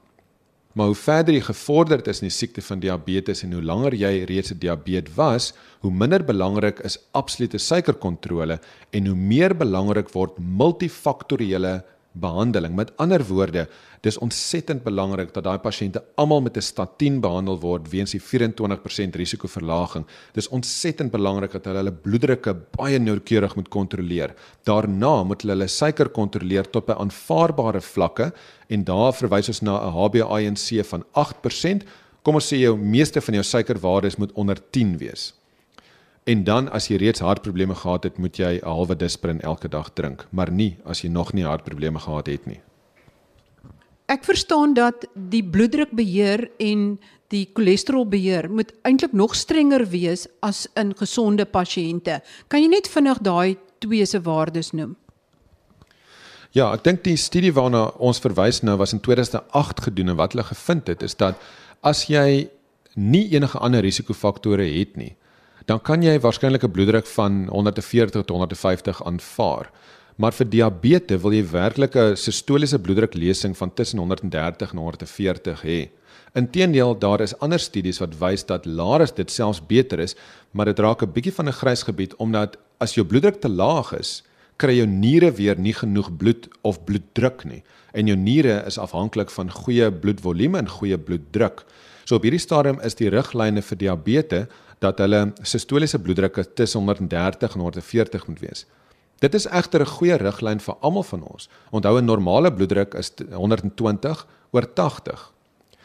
Maar 0.79 0.93
hoe 0.93 0.95
verder 0.95 1.35
jy 1.35 1.41
gevorderd 1.43 2.07
is 2.07 2.21
in 2.23 2.29
die 2.29 2.37
siekte 2.37 2.63
van 2.63 2.79
diabetes 2.79 3.41
en 3.43 3.57
hoe 3.57 3.65
langer 3.67 3.97
jy 3.99 4.13
reeds 4.31 4.53
'n 4.55 4.61
diabetes 4.63 5.15
was, 5.17 5.53
hoe 5.83 5.91
minder 5.91 6.23
belangrik 6.23 6.79
is 6.87 6.99
absolute 7.19 7.59
suikerkontrole 7.59 8.61
en 8.91 9.07
hoe 9.07 9.17
meer 9.17 9.57
belangrik 9.57 10.13
word 10.15 10.39
multifaktoriële 10.39 11.83
behandeling. 12.21 12.75
Met 12.77 12.93
ander 12.97 13.25
woorde, 13.25 13.69
dis 14.01 14.19
ontsettend 14.19 14.83
belangrik 14.83 15.33
dat 15.35 15.45
daai 15.45 15.59
pasiënte 15.59 16.03
almal 16.17 16.41
met 16.41 16.57
'n 16.57 16.63
statien 16.63 17.21
behandel 17.21 17.59
word 17.61 17.91
weens 17.91 18.11
die 18.11 18.21
24% 18.21 19.17
risikoverlaging. 19.17 20.05
Dis 20.33 20.49
ontsettend 20.49 21.11
belangrik 21.11 21.53
dat 21.53 21.65
hulle 21.65 21.79
hulle 21.79 21.93
bloeddrukke 21.93 22.55
baie 22.77 22.99
noukeurig 22.99 23.57
moet 23.57 23.69
kontroleer. 23.69 24.35
Daarna 24.65 25.25
moet 25.25 25.43
hulle 25.43 25.57
hulle 25.57 25.69
suiker 25.69 26.09
kontroleer 26.09 26.69
tot 26.71 26.87
by 26.87 26.97
aanvaarbare 26.99 27.81
vlakke 27.81 28.33
en 28.69 28.85
daar 28.85 29.13
verwys 29.13 29.49
ons 29.49 29.63
na 29.63 29.79
'n 29.79 29.93
HbA1c 29.93 30.85
van 30.85 31.05
8%. 31.13 31.85
Kom 32.23 32.35
ons 32.35 32.53
sê 32.53 32.59
jou 32.59 32.77
meeste 32.77 33.21
van 33.21 33.35
jou 33.35 33.45
suikerwaardes 33.45 34.17
moet 34.17 34.33
onder 34.33 34.57
10 34.71 34.99
wees. 34.99 35.33
En 36.29 36.45
dan 36.45 36.67
as 36.77 36.91
jy 36.91 36.99
reeds 37.01 37.23
hartprobleme 37.25 37.75
gehad 37.75 38.05
het, 38.05 38.19
moet 38.21 38.37
jy 38.37 38.61
'n 38.61 38.65
halwe 38.69 38.97
disprin 38.97 39.41
elke 39.41 39.69
dag 39.69 39.91
drink, 39.93 40.27
maar 40.31 40.51
nie 40.51 40.77
as 40.85 41.01
jy 41.01 41.09
nog 41.09 41.33
nie 41.33 41.45
hartprobleme 41.45 41.99
gehad 41.99 42.27
het 42.27 42.47
nie. 42.47 42.61
Ek 44.07 44.25
verstaan 44.25 44.75
dat 44.75 45.05
die 45.15 45.43
bloeddrukbeheer 45.45 46.51
en 46.59 46.99
die 47.29 47.49
cholesterolbeheer 47.55 48.51
moet 48.51 48.73
eintlik 48.83 49.13
nog 49.13 49.35
strenger 49.35 49.87
wees 49.89 50.27
as 50.41 50.67
in 50.75 50.95
gesonde 50.97 51.45
pasiënte. 51.45 52.21
Kan 52.49 52.63
jy 52.63 52.69
net 52.69 52.89
vinnig 52.89 53.19
daai 53.19 53.57
twee 53.79 54.07
se 54.07 54.21
waardes 54.21 54.73
noem? 54.73 54.97
Ja, 56.53 56.73
ek 56.73 56.85
dink 56.85 57.05
die 57.05 57.17
studie 57.17 57.53
waarna 57.53 57.91
ons 57.99 58.21
verwys 58.21 58.63
nou 58.63 58.77
was 58.77 58.93
in 58.93 59.01
2008 59.01 59.81
gedoen 59.81 60.09
en 60.09 60.17
wat 60.17 60.33
hulle 60.33 60.45
gevind 60.45 60.89
het 60.89 61.03
is 61.03 61.15
dat 61.15 61.37
as 61.83 62.07
jy 62.09 62.49
nie 62.95 63.29
enige 63.35 63.59
ander 63.59 63.81
risikofaktore 63.81 64.65
het 64.65 64.97
nie, 64.97 65.15
dan 65.69 65.81
kan 65.85 66.03
jy 66.03 66.17
waarskynlik 66.21 66.65
'n 66.65 66.73
bloeddruk 66.73 67.07
van 67.07 67.47
140 67.49 68.11
tot 68.25 68.29
150 68.31 69.05
aanvaar. 69.05 69.71
Maar 70.17 70.33
vir 70.33 70.49
diabetes 70.49 71.21
wil 71.21 71.33
jy 71.33 71.45
werklik 71.51 71.95
'n 71.97 72.17
sistoliese 72.17 72.79
bloeddruklesing 72.79 73.57
van 73.57 73.75
tussen 73.75 73.99
130 73.99 74.73
en 74.73 74.79
140 74.79 75.63
hê. 75.63 75.89
Inteendeel, 76.35 76.99
daar 76.99 77.21
is 77.21 77.39
ander 77.39 77.59
studies 77.59 77.99
wat 77.99 78.19
wys 78.19 78.47
dat 78.47 78.67
laer 78.67 79.01
is 79.01 79.13
dit 79.13 79.31
selfs 79.31 79.67
beter 79.67 79.99
is, 79.99 80.17
maar 80.51 80.65
dit 80.65 80.79
raak 80.79 81.03
'n 81.03 81.13
bietjie 81.13 81.33
van 81.33 81.49
'n 81.49 81.53
grys 81.53 81.83
gebied 81.83 82.17
omdat 82.17 82.57
as 82.79 82.95
jou 82.95 83.07
bloeddruk 83.07 83.41
te 83.41 83.49
laag 83.49 83.93
is, 83.93 84.23
kry 84.57 84.77
jou 84.77 84.87
niere 84.87 85.31
weer 85.31 85.59
nie 85.59 85.75
genoeg 85.75 86.17
bloed 86.17 86.49
of 86.63 86.85
bloeddruk 86.85 87.45
nie 87.45 87.63
en 87.93 88.07
jou 88.07 88.17
niere 88.17 88.65
is 88.67 88.79
afhanklik 88.79 89.31
van 89.31 89.51
goeie 89.51 89.93
bloedvolume 89.93 90.59
en 90.59 90.69
goeie 90.69 90.99
bloeddruk. 90.99 91.65
So 92.05 92.17
op 92.17 92.23
hierdie 92.23 92.41
stadium 92.41 92.81
is 92.81 92.95
die 92.95 93.09
riglyne 93.09 93.63
vir 93.63 93.77
diabetes 93.77 94.47
dat 94.79 94.99
hulle 94.99 95.33
sistoliese 95.43 95.99
bloeddrukke 95.99 96.45
tussen 96.55 96.81
130 96.81 97.55
en 97.55 97.61
140 97.61 98.27
moet 98.27 98.41
wees. 98.41 98.67
Dit 99.19 99.35
is 99.35 99.47
egter 99.47 99.81
'n 99.81 99.87
goeie 99.87 100.17
riglyn 100.17 100.61
vir 100.61 100.75
almal 100.81 101.03
van 101.03 101.23
ons. 101.23 101.49
Onthou 101.71 101.99
'n 101.99 102.05
normale 102.05 102.53
bloeddruk 102.53 102.95
is 102.95 103.13
120 103.33 104.27
oor 104.51 104.67
80. 104.75 105.33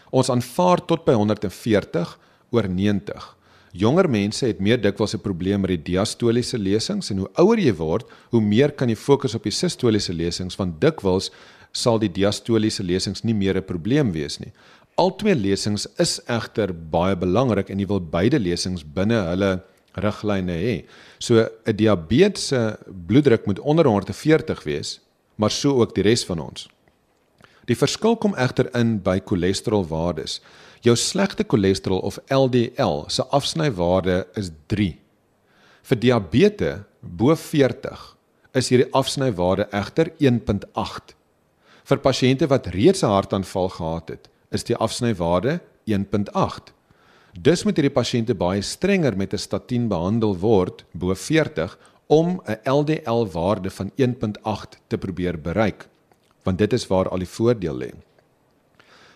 Ons 0.09 0.29
aanvaar 0.29 0.85
tot 0.85 1.05
by 1.05 1.13
140 1.13 2.19
oor 2.51 2.69
90. 2.69 3.35
Jonger 3.71 4.09
mense 4.09 4.45
het 4.45 4.59
meer 4.59 4.81
dikwels 4.81 5.15
'n 5.15 5.21
probleem 5.21 5.61
met 5.61 5.69
die 5.69 5.83
diastoliese 5.93 6.57
lesings 6.57 7.09
en 7.09 7.17
hoe 7.17 7.29
ouer 7.33 7.59
jy 7.59 7.73
word, 7.73 8.05
hoe 8.29 8.41
meer 8.41 8.71
kan 8.71 8.89
jy 8.89 8.95
fokus 8.95 9.35
op 9.35 9.43
die 9.43 9.51
sistoliese 9.51 10.13
lesings 10.13 10.55
want 10.55 10.81
dikwels 10.81 11.31
sal 11.71 11.99
die 11.99 12.11
diastoliese 12.11 12.83
lesings 12.83 13.23
nie 13.23 13.33
meer 13.33 13.57
'n 13.57 13.65
probleem 13.65 14.11
wees 14.11 14.39
nie. 14.39 14.53
Albei 14.93 15.33
lesings 15.33 15.87
is 15.97 16.19
egter 16.29 16.69
baie 16.69 17.15
belangrik 17.17 17.71
en 17.73 17.79
jy 17.81 17.87
wil 17.89 18.01
beide 18.13 18.37
lesings 18.37 18.83
binne 18.85 19.17
hulle 19.25 19.55
riglyne 19.97 20.53
hê. 20.53 20.75
So 21.17 21.49
'n 21.65 21.75
diabetiese 21.75 22.77
bloeddruk 23.07 23.47
moet 23.47 23.59
onder 23.59 23.85
140 23.85 24.63
wees, 24.63 24.99
maar 25.35 25.49
so 25.49 25.81
ook 25.81 25.95
die 25.95 26.03
res 26.03 26.23
van 26.25 26.39
ons. 26.39 26.69
Die 27.65 27.75
verskil 27.75 28.15
kom 28.15 28.35
egter 28.35 28.69
in 28.75 28.99
by 28.99 29.19
cholesterolwaardes. 29.19 30.41
Jou 30.81 30.95
slegte 30.95 31.43
cholesterol 31.47 31.99
of 31.99 32.19
LDL 32.29 33.07
se 33.07 33.23
afsnywaarde 33.23 34.27
is 34.35 34.51
3. 34.67 34.99
Vir 35.83 35.99
diabetes 35.99 36.83
bo 37.01 37.35
40 37.35 38.17
is 38.53 38.69
hierdie 38.69 38.91
afsnywaarde 38.93 39.67
egter 39.71 40.11
1.8. 40.19 41.15
Vir 41.83 41.97
pasiënte 41.97 42.47
wat 42.47 42.67
reeds 42.67 43.03
'n 43.03 43.07
hartaanval 43.09 43.69
gehad 43.69 44.09
het, 44.09 44.29
is 44.53 44.63
die 44.63 44.75
afsnywaarde 44.75 45.59
1.8. 45.89 46.73
Dus 47.33 47.63
moet 47.65 47.79
hierdie 47.79 47.93
pasiënte 47.93 48.35
baie 48.37 48.61
strenger 48.61 49.17
met 49.17 49.33
'n 49.33 49.41
statien 49.41 49.87
behandel 49.87 50.37
word 50.37 50.85
bo 50.93 51.13
40 51.13 51.77
om 52.07 52.41
'n 52.45 52.59
LDL 52.69 53.25
waarde 53.31 53.69
van 53.69 53.91
1.8 53.95 54.77
te 54.87 54.97
probeer 54.97 55.41
bereik, 55.41 55.87
want 56.43 56.57
dit 56.57 56.73
is 56.73 56.87
waar 56.87 57.09
al 57.09 57.17
die 57.17 57.27
voordeel 57.27 57.77
lê. 57.77 57.91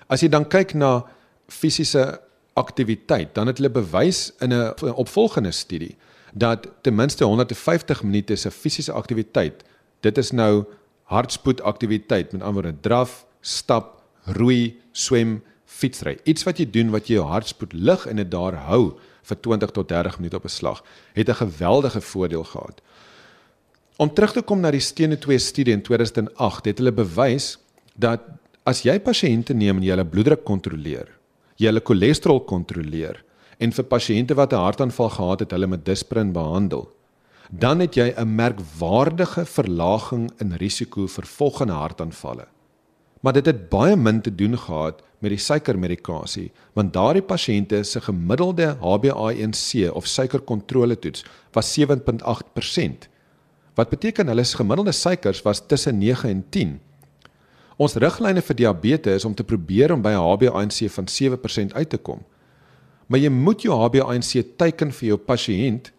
As 0.08 0.22
jy 0.22 0.30
dan 0.30 0.48
kyk 0.48 0.74
na 0.74 1.06
fisiese 1.48 2.20
aktiwiteit, 2.54 3.36
dan 3.36 3.48
het 3.48 3.58
hulle 3.58 3.70
bewys 3.70 4.32
in 4.40 4.54
'n 4.54 4.74
opvolgende 4.96 5.52
studie 5.52 5.96
dat 6.34 6.68
ten 6.82 6.96
minste 6.96 7.24
150 7.24 8.04
minute 8.04 8.36
se 8.36 8.52
fisiese 8.52 8.92
aktiwiteit, 8.92 9.64
dit 10.00 10.18
is 10.18 10.32
nou 10.32 10.66
hartspoedaktiwiteit, 11.04 12.32
met 12.32 12.42
ander 12.42 12.64
woorde 12.64 12.80
draf, 12.82 13.26
stap, 13.42 13.97
roei, 14.28 14.80
swem, 14.92 15.42
fietsry. 15.66 16.18
Iets 16.24 16.46
wat 16.48 16.60
jy 16.60 16.68
doen 16.72 16.92
wat 16.92 17.08
jy 17.10 17.20
jou 17.20 17.28
hartspoed 17.28 17.74
lig 17.74 18.06
en 18.08 18.20
dit 18.22 18.32
daar 18.32 18.56
hou 18.68 18.98
vir 19.28 19.40
20 19.44 19.74
tot 19.76 19.90
30 19.92 20.20
minute 20.20 20.38
op 20.38 20.46
'n 20.46 20.50
slag, 20.50 20.84
het 21.14 21.30
'n 21.30 21.42
geweldige 21.44 22.02
voordeel 22.02 22.44
gehad. 22.44 22.82
Om 23.98 24.14
terug 24.14 24.34
te 24.34 24.42
kom 24.42 24.60
na 24.60 24.72
die 24.72 24.80
Stene 24.80 25.18
2 25.18 25.38
studie 25.38 25.74
in 25.74 25.82
2008, 25.82 26.66
het 26.66 26.78
hulle 26.78 26.92
bewys 26.92 27.58
dat 27.96 28.22
as 28.64 28.82
jy 28.82 29.00
pasiënte 29.00 29.54
neem 29.54 29.78
en 29.78 29.84
jy 29.84 29.90
hulle 29.90 30.06
bloeddruk 30.06 30.44
kontroleer, 30.44 31.08
jy 31.58 31.66
hulle 31.66 31.82
cholesterol 31.82 32.44
kontroleer 32.46 33.24
en 33.58 33.72
vir 33.72 33.84
pasiënte 33.84 34.36
wat 34.36 34.54
'n 34.54 34.56
hartaanval 34.56 35.10
gehad 35.10 35.40
het, 35.40 35.52
hulle 35.52 35.68
met 35.68 35.86
disprin 35.86 36.32
behandel, 36.32 36.92
dan 37.50 37.80
het 37.80 37.96
jy 37.96 38.14
'n 38.18 38.36
merkwaardige 38.36 39.46
verlaging 39.46 40.32
in 40.40 40.52
risiko 40.52 41.08
vir 41.08 41.26
volgende 41.26 41.74
hartaanvalle. 41.74 42.48
Maar 43.28 43.36
dit 43.36 43.46
het 43.46 43.66
baie 43.68 43.96
min 44.00 44.22
te 44.22 44.32
doen 44.32 44.54
gehad 44.58 45.02
met 45.20 45.34
die 45.34 45.42
suikermedikasie, 45.42 46.46
want 46.80 46.94
daardie 46.96 47.26
pasiënte 47.28 47.82
se 47.84 48.00
gemiddelde 48.06 48.70
HbA1c 48.80 49.90
of 49.92 50.08
suikerkontrole 50.08 50.96
toets 50.96 51.26
was 51.52 51.74
7.8%. 51.76 53.10
Wat 53.76 53.92
beteken 53.92 54.32
hulle 54.32 54.48
se 54.48 54.56
gemiddelde 54.62 54.96
suikers 54.96 55.44
was 55.44 55.60
tussen 55.68 56.00
9 56.00 56.30
en 56.30 56.46
10. 56.50 56.74
Ons 57.76 57.98
riglyne 58.00 58.42
vir 58.42 58.60
diabetes 58.64 59.20
is 59.20 59.28
om 59.28 59.36
te 59.36 59.44
probeer 59.44 59.92
om 59.92 60.02
by 60.02 60.16
'n 60.16 60.24
HbA1c 60.24 60.88
van 60.96 61.08
7% 61.08 61.74
uit 61.74 61.90
te 61.90 61.98
kom. 61.98 62.24
Maar 63.08 63.20
jy 63.20 63.30
moet 63.30 63.62
jou 63.62 63.76
HbA1c 63.76 64.56
teiken 64.56 64.92
vir 64.92 65.08
jou 65.08 65.18
pasiënt 65.18 65.92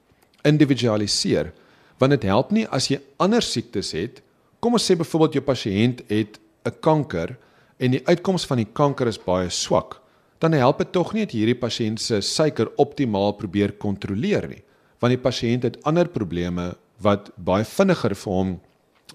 individualiseer 0.42 1.52
want 1.98 2.10
dit 2.10 2.22
help 2.22 2.50
nie 2.50 2.66
as 2.68 2.88
jy 2.88 3.00
ander 3.16 3.42
siektes 3.42 3.92
het. 3.92 4.22
Kom 4.60 4.72
ons 4.72 4.90
sê 4.90 4.96
byvoorbeeld 4.96 5.32
jou 5.32 5.44
pasiënt 5.44 6.02
het 6.08 6.38
'n 6.68 6.80
kanker 6.80 7.36
en 7.78 7.90
die 7.90 8.06
uitkoms 8.06 8.46
van 8.46 8.58
die 8.62 8.72
kanker 8.72 9.06
is 9.06 9.18
baie 9.18 9.50
swak. 9.50 10.00
Dan 10.38 10.52
help 10.52 10.78
dit 10.78 10.92
tog 10.92 11.12
nie 11.14 11.24
dat 11.26 11.34
hierdie 11.34 11.58
pasiënt 11.58 12.00
se 12.00 12.20
suiker 12.20 12.70
optimaal 12.76 13.32
probeer 13.32 13.72
kontroleer 13.72 14.48
nie, 14.48 14.62
want 15.00 15.10
die 15.10 15.22
pasiënt 15.22 15.62
het 15.62 15.78
ander 15.84 16.08
probleme 16.08 16.76
wat 17.02 17.30
baie 17.36 17.64
vinniger 17.64 18.14
vir 18.14 18.32
hom 18.32 18.60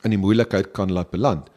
in 0.04 0.12
die 0.12 0.20
moeilikheid 0.20 0.72
kan 0.74 0.92
laat 0.92 1.12
beland. 1.12 1.50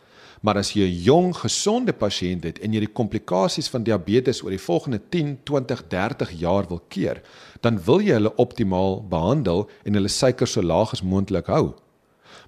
Maar 0.43 0.59
as 0.59 0.73
jy 0.77 0.87
'n 0.87 1.03
jong, 1.03 1.35
gesonde 1.35 1.93
pasiënt 1.93 2.45
het 2.45 2.59
en 2.59 2.73
jy 2.73 2.81
die 2.81 2.93
komplikasies 2.93 3.69
van 3.69 3.83
diabetes 3.83 4.43
oor 4.43 4.51
die 4.51 4.67
volgende 4.69 5.01
10, 5.11 5.39
20, 5.45 5.89
30 5.89 6.31
jaar 6.31 6.69
wil 6.69 6.83
keer, 6.89 7.23
dan 7.61 7.81
wil 7.85 8.01
jy 8.01 8.13
hulle 8.13 8.37
optimaal 8.37 9.03
behandel 9.09 9.69
en 9.85 9.95
hulle 9.95 10.09
suiker 10.09 10.47
so 10.47 10.63
laag 10.63 10.93
as 10.93 11.03
moontlik 11.03 11.47
hou. 11.47 11.75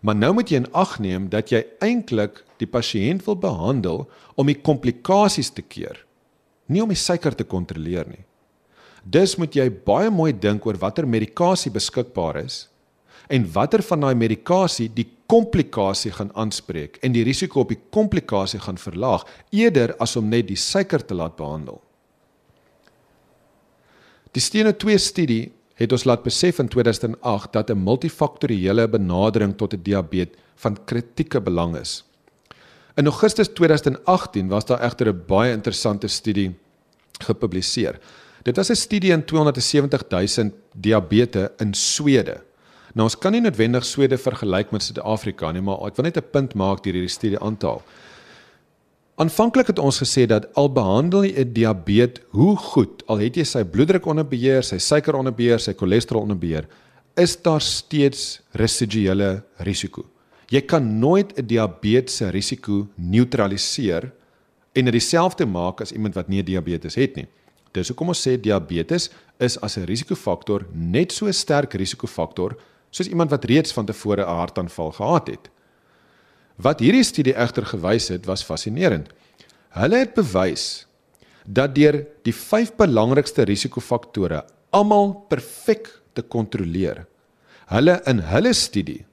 Maar 0.01 0.17
nou 0.17 0.33
moet 0.39 0.51
jy 0.51 0.63
in 0.63 0.71
ag 0.77 0.99
neem 1.03 1.29
dat 1.33 1.53
jy 1.53 1.65
eintlik 1.85 2.45
die 2.59 2.69
pasiënt 2.71 3.25
wil 3.27 3.39
behandel 3.39 4.07
om 4.39 4.47
die 4.47 4.59
komplikasies 4.59 5.51
te 5.55 5.63
keer, 5.63 6.05
nie 6.67 6.83
om 6.83 6.93
die 6.93 6.99
suiker 6.99 7.35
te 7.35 7.47
kontroleer 7.47 8.09
nie. 8.09 8.25
Dus 9.05 9.37
moet 9.39 9.55
jy 9.57 9.69
baie 9.71 10.11
mooi 10.11 10.33
dink 10.37 10.67
oor 10.67 10.79
watter 10.81 11.07
medikasie 11.07 11.73
beskikbaar 11.73 12.43
is 12.45 12.67
en 13.29 13.45
watter 13.53 13.83
van 13.85 14.05
daai 14.05 14.17
medikasie 14.17 14.89
die 14.89 15.07
komplikasie 15.29 16.13
gaan 16.17 16.31
aanspreek 16.33 16.97
en 17.05 17.13
die 17.13 17.25
risiko 17.27 17.61
op 17.65 17.73
die 17.75 17.81
komplikasie 17.93 18.61
gaan 18.65 18.81
verlaag 18.81 19.27
eerder 19.53 19.93
as 20.01 20.17
om 20.17 20.31
net 20.33 20.49
die 20.49 20.57
suiker 20.57 21.05
te 21.05 21.17
laat 21.17 21.37
behandel. 21.37 21.81
Die 24.33 24.45
Steno 24.45 24.73
2 24.73 24.99
studie 25.01 25.43
het 25.79 25.95
ons 25.95 26.05
laat 26.05 26.25
besef 26.27 26.59
in 26.59 26.69
2008 26.69 27.53
dat 27.55 27.71
'n 27.71 27.83
multifaktoriële 27.83 28.89
benadering 28.89 29.57
tot 29.57 29.75
'n 29.75 29.83
diabetes 29.83 30.39
van 30.57 30.85
kritieke 30.85 31.41
belang 31.41 31.77
is. 31.77 32.05
In 32.97 33.07
Augustus 33.07 33.49
2018 33.49 34.49
was 34.49 34.67
daar 34.67 34.81
egter 34.81 35.09
'n 35.09 35.23
baie 35.27 35.53
interessante 35.53 36.07
studie 36.07 36.57
gepubliseer. 37.19 37.99
Dit 38.43 38.57
was 38.57 38.71
'n 38.71 38.75
studie 38.75 39.13
in 39.13 39.25
270 39.25 40.03
000 40.09 40.51
diabetes 40.75 41.49
in 41.59 41.75
Swede. 41.75 42.43
Nou 42.95 43.05
ons 43.05 43.19
kan 43.19 43.33
nie 43.33 43.41
noodwendig 43.41 43.85
Swede 43.85 44.19
vergelyk 44.19 44.71
met 44.71 44.83
Suid-Afrika 44.83 45.53
nie, 45.53 45.63
maar 45.63 45.87
ek 45.87 45.97
wil 45.97 46.05
net 46.05 46.17
'n 46.17 46.31
punt 46.31 46.55
maak 46.55 46.83
deur 46.83 46.93
hierdie 46.93 47.09
studie 47.09 47.39
aantal. 47.39 47.83
Aanvanklik 49.19 49.67
het 49.67 49.81
ons 49.83 49.97
gesê 49.99 50.29
dat 50.31 50.45
al 50.55 50.69
behandel 50.71 51.25
jy 51.27 51.43
'n 51.43 51.53
diabetes 51.53 52.23
hoe 52.31 52.57
goed, 52.57 53.03
al 53.07 53.19
het 53.19 53.35
jy 53.37 53.45
sy 53.45 53.65
bloeddruk 53.65 54.07
onder 54.07 54.25
beheer, 54.25 54.63
sy 54.63 54.79
suiker 54.79 55.15
onder 55.15 55.35
beheer, 55.35 55.59
sy 55.59 55.75
cholesterol 55.75 56.23
onder 56.23 56.39
beheer, 56.39 56.69
is 57.17 57.43
daar 57.43 57.61
steeds 57.61 58.41
residuele 58.53 59.43
risiko. 59.57 60.05
Jy 60.49 60.61
kan 60.61 60.99
nooit 61.01 61.37
'n 61.37 61.47
diabetes 61.47 62.17
se 62.17 62.31
risiko 62.31 62.87
neutraliseer 62.95 64.13
en 64.73 64.85
dit 64.85 64.93
dieselfde 64.93 65.47
maak 65.47 65.81
as 65.81 65.93
iemand 65.93 66.15
wat 66.15 66.29
nie 66.29 66.43
diabetes 66.43 66.95
het 66.95 67.17
nie. 67.17 67.27
Dis 67.73 67.89
hoekom 67.89 68.09
ons 68.09 68.29
sê 68.29 68.41
diabetes 68.41 69.11
is 69.41 69.61
as 69.61 69.77
'n 69.77 69.85
risikofaktor 69.85 70.67
net 70.73 71.13
so 71.13 71.33
sterk 71.33 71.75
risikofaktor 71.75 72.57
soos 72.91 73.09
iemand 73.09 73.31
wat 73.31 73.45
reeds 73.45 73.73
van 73.73 73.85
tevore 73.85 74.23
'n 74.23 74.37
hartaanval 74.37 74.93
gehad 74.93 75.27
het. 75.27 75.51
Wat 76.59 76.81
hierdie 76.83 77.07
studie 77.07 77.37
egter 77.39 77.67
gewys 77.71 78.09
het, 78.11 78.27
was 78.27 78.43
fascinerend. 78.43 79.13
Hulle 79.79 80.03
het 80.03 80.17
bewys 80.17 80.87
dat 81.47 81.75
deur 81.77 82.03
die 82.27 82.35
vyf 82.35 82.75
belangrikste 82.77 83.47
risikofaktore 83.49 84.43
almal 84.75 85.15
perfek 85.31 85.89
te 86.13 86.21
kontroleer, 86.21 87.07
hulle 87.73 87.95
in 88.11 88.21
hulle 88.29 88.53
studie 88.57 89.05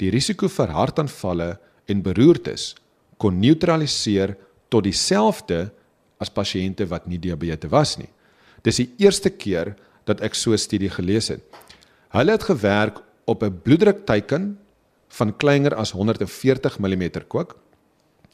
die 0.00 0.10
risiko 0.12 0.50
vir 0.52 0.74
hartaanvalle 0.76 1.54
en 1.88 2.02
beroertes 2.04 2.74
kon 3.16 3.38
neutraliseer 3.40 4.34
tot 4.68 4.84
dieselfde 4.84 5.70
as 6.20 6.32
pasiënte 6.32 6.84
wat 6.90 7.06
nie 7.08 7.20
diabetes 7.20 7.72
was 7.72 7.94
nie. 7.96 8.10
Dis 8.64 8.82
die 8.82 8.90
eerste 9.00 9.30
keer 9.30 9.76
dat 10.04 10.20
ek 10.20 10.34
so 10.34 10.52
'n 10.52 10.58
studie 10.58 10.90
gelees 10.90 11.28
het. 11.28 11.40
Hulle 12.12 12.32
het 12.32 12.42
gewerk 12.42 13.00
op 13.24 13.42
'n 13.42 13.60
bloeddrukteiken 13.64 14.58
van 15.08 15.36
kleiner 15.36 15.74
as 15.74 15.92
140 15.92 16.78
mm 16.78 17.10
kook, 17.28 17.56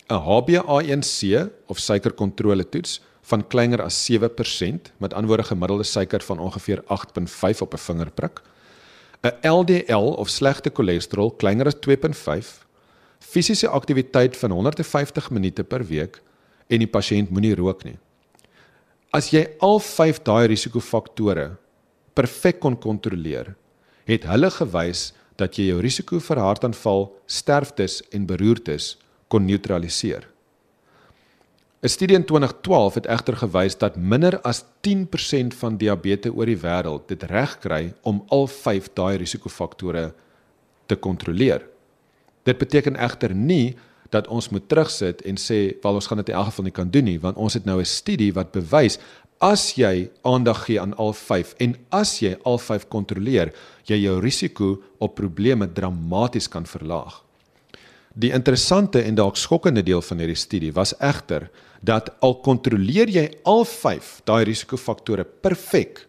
'n 0.08 0.20
HbA1c 0.20 1.48
of 1.66 1.78
suikerkontrole 1.78 2.68
toets 2.68 3.00
van 3.22 3.46
kleiner 3.46 3.82
as 3.82 4.04
7%, 4.04 4.92
met 4.98 5.14
anderwoorde 5.14 5.46
gemiddelde 5.46 5.84
suiker 5.84 6.20
van 6.20 6.38
ongeveer 6.38 6.82
8.5 6.86 7.60
op 7.62 7.74
'n 7.74 7.78
vingerprik, 7.78 8.42
'n 9.22 9.48
LDL 9.48 10.14
of 10.18 10.28
slegte 10.28 10.70
cholesterol 10.74 11.30
kleiner 11.30 11.66
as 11.66 11.74
2.5, 11.80 12.66
fisiese 13.18 13.68
aktiwiteit 13.68 14.36
van 14.36 14.50
150 14.50 15.30
minute 15.30 15.64
per 15.64 15.86
week 15.86 16.22
en 16.66 16.78
die 16.78 16.90
pasiënt 16.90 17.30
moenie 17.30 17.54
rook 17.54 17.84
nie. 17.84 17.98
As 19.10 19.30
jy 19.30 19.46
al 19.60 19.78
5 19.78 20.22
daai 20.24 20.46
risikofaktore 20.46 21.56
perfek 22.14 22.60
kon 22.60 22.78
kontroleer, 22.78 23.54
het 24.04 24.24
hulle 24.24 24.50
gewys 24.50 25.12
dat 25.42 25.58
jy 25.58 25.70
jou 25.70 25.80
risiko 25.82 26.20
vir 26.22 26.40
hartaanval, 26.42 27.08
sterftes 27.26 28.00
en 28.14 28.28
beroertes 28.28 28.96
kon 29.28 29.46
neutraliseer. 29.46 30.28
'n 31.82 31.88
Studie 31.88 32.16
in 32.16 32.24
2012 32.24 32.94
het 32.94 33.06
egter 33.06 33.36
gewys 33.36 33.74
dat 33.78 33.96
minder 33.96 34.40
as 34.40 34.64
10% 34.86 35.54
van 35.54 35.76
diabetes 35.76 36.30
oor 36.30 36.46
die 36.46 36.60
wêreld 36.62 37.08
dit 37.08 37.22
reg 37.22 37.58
kry 37.58 37.94
om 38.02 38.22
al 38.28 38.46
5 38.46 38.92
daai 38.94 39.16
risikofaktore 39.16 40.12
te 40.86 40.96
kontroleer. 40.96 41.66
Dit 42.44 42.58
beteken 42.58 42.96
egter 42.96 43.34
nie 43.34 43.74
dat 44.10 44.28
ons 44.28 44.48
moet 44.48 44.68
terugsit 44.68 45.22
en 45.26 45.36
sê 45.40 45.58
wel 45.82 45.98
ons 45.98 46.06
gaan 46.06 46.20
dit 46.22 46.28
in 46.28 46.34
elk 46.34 46.52
geval 46.52 46.64
nie 46.64 46.76
kan 46.78 46.90
doen 46.90 47.04
nie 47.04 47.18
want 47.20 47.36
ons 47.36 47.54
het 47.54 47.64
nou 47.64 47.80
'n 47.80 47.84
studie 47.84 48.32
wat 48.32 48.52
bewys 48.52 48.98
as 49.42 49.72
jy 49.74 50.06
aandag 50.22 50.62
gee 50.66 50.78
aan 50.80 50.94
al 51.02 51.12
5 51.18 51.56
en 51.64 51.74
as 51.90 52.14
jy 52.22 52.36
al 52.46 52.60
5 52.62 52.86
kontroleer, 52.92 53.50
jy 53.90 53.98
jou 54.04 54.20
risiko 54.22 54.76
op 55.02 55.16
probleme 55.18 55.66
dramaties 55.66 56.46
kan 56.48 56.66
verlaag. 56.68 57.18
Die 58.14 58.30
interessante 58.30 59.02
en 59.02 59.16
dalk 59.18 59.40
skokkende 59.40 59.82
deel 59.82 60.02
van 60.04 60.20
hierdie 60.20 60.38
studie 60.38 60.72
was 60.76 60.94
egter 61.00 61.48
dat 61.82 62.12
al 62.22 62.36
kontroleer 62.44 63.10
jy 63.10 63.26
al 63.48 63.64
5 63.66 64.22
daai 64.28 64.44
risikofaktore 64.46 65.24
perfek, 65.24 66.06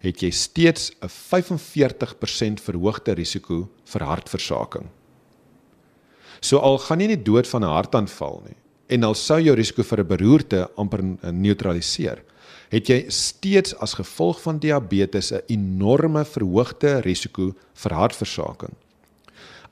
het 0.00 0.22
jy 0.22 0.30
steeds 0.30 0.92
'n 1.02 1.08
45% 1.08 2.60
verhoogde 2.60 3.12
risiko 3.12 3.68
vir 3.84 4.02
hartversaking. 4.02 4.88
So 6.40 6.58
al 6.58 6.78
gaan 6.78 7.00
jy 7.00 7.06
nie 7.06 7.22
dood 7.22 7.48
van 7.48 7.64
'n 7.64 7.74
hartaanval 7.74 8.42
nie 8.46 8.56
en 8.90 9.06
al 9.06 9.14
sou 9.14 9.38
jou 9.40 9.54
risiko 9.54 9.82
vir 9.82 10.00
'n 10.00 10.06
beroerte 10.06 10.68
amper 10.76 11.02
neutraliseer, 11.32 12.22
het 12.70 12.88
jy 12.88 13.06
steeds 13.08 13.74
as 13.78 13.94
gevolg 13.94 14.40
van 14.42 14.58
diabetes 14.58 15.32
'n 15.32 15.42
enorme 15.48 16.24
verhoogde 16.24 17.00
risiko 17.02 17.54
vir 17.74 17.92
hartversaking. 17.92 18.74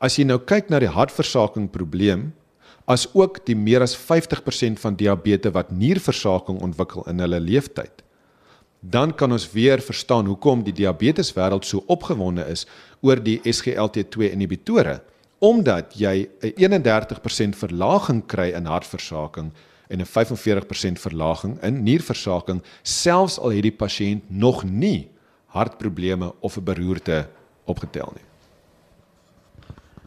As 0.01 0.17
jy 0.17 0.25
nou 0.25 0.39
kyk 0.39 0.71
na 0.71 0.79
die 0.79 0.89
hartversaking 0.89 1.71
probleem, 1.71 2.33
as 2.87 3.07
ook 3.15 3.45
die 3.47 3.57
meer 3.57 3.83
as 3.83 3.97
50% 3.97 4.79
van 4.79 4.97
diabetes 4.97 5.53
wat 5.53 5.71
nierversaking 5.71 6.61
ontwikkel 6.63 7.05
in 7.09 7.19
hulle 7.19 7.41
lewenstyd, 7.41 8.03
dan 8.81 9.13
kan 9.15 9.33
ons 9.33 9.53
weer 9.53 9.81
verstaan 9.83 10.27
hoekom 10.27 10.63
die 10.63 10.73
diabeteswêreld 10.73 11.65
so 11.65 11.83
opgewonde 11.87 12.47
is 12.47 12.67
oor 13.01 13.17
die 13.17 13.41
SGLT2 13.45 14.31
inhibitore 14.33 15.01
omdat 15.39 15.95
jy 15.95 16.29
'n 16.41 16.53
31% 16.57 17.57
verlaging 17.57 18.27
kry 18.27 18.51
in 18.51 18.65
hartversaking 18.67 19.53
en 19.89 20.01
'n 20.01 20.07
45% 20.07 20.99
verlaging 21.01 21.63
in 21.63 21.83
nierversaking 21.83 22.63
selfs 22.83 23.39
al 23.39 23.51
het 23.51 23.63
die 23.63 23.73
pasiënt 23.73 24.23
nog 24.31 24.65
nie 24.65 25.09
hartprobleme 25.47 26.33
of 26.41 26.57
'n 26.57 26.65
beroerte 26.65 27.29
opgetel 27.65 28.13
nie. 28.15 28.25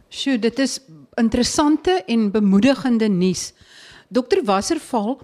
Sjoe, 0.08 0.38
dit 0.38 0.58
is 0.58 0.80
interessante 1.14 2.02
en 2.06 2.30
bemoedigende 2.30 3.08
nuus. 3.08 3.52
Dokter 4.08 4.44
Wasserval, 4.44 5.20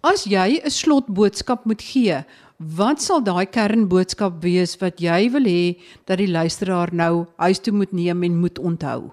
as 0.00 0.24
jy 0.24 0.60
'n 0.64 0.70
slotboodskap 0.70 1.64
moet 1.64 1.82
gee, 1.82 2.24
wat 2.58 3.02
sal 3.02 3.22
daai 3.22 3.46
kernboodskap 3.46 4.42
wees 4.42 4.76
wat 4.78 5.00
jy 5.00 5.30
wil 5.30 5.44
hê 5.44 5.78
dat 6.06 6.18
die 6.18 6.30
luisteraar 6.30 6.94
nou 6.94 7.26
huis 7.36 7.58
toe 7.58 7.72
moet 7.72 7.92
neem 7.92 8.22
en 8.22 8.36
moet 8.36 8.58
onthou? 8.58 9.10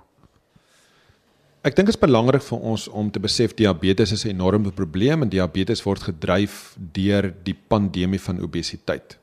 Ek 1.60 1.76
dink 1.76 1.89
dit 1.89 1.95
is 1.98 2.00
belangrik 2.00 2.43
vir 2.45 2.62
ons 2.72 2.86
om 2.95 3.10
te 3.12 3.19
besef 3.19 3.52
diabetes 3.60 4.13
is 4.15 4.24
'n 4.26 4.30
enorme 4.30 4.72
probleem 4.72 5.22
en 5.22 5.30
diabetes 5.30 5.84
word 5.84 6.00
gedryf 6.08 6.78
deur 6.78 7.34
die 7.43 7.56
pandemie 7.67 8.19
van 8.19 8.39
obesiteit. 8.39 9.17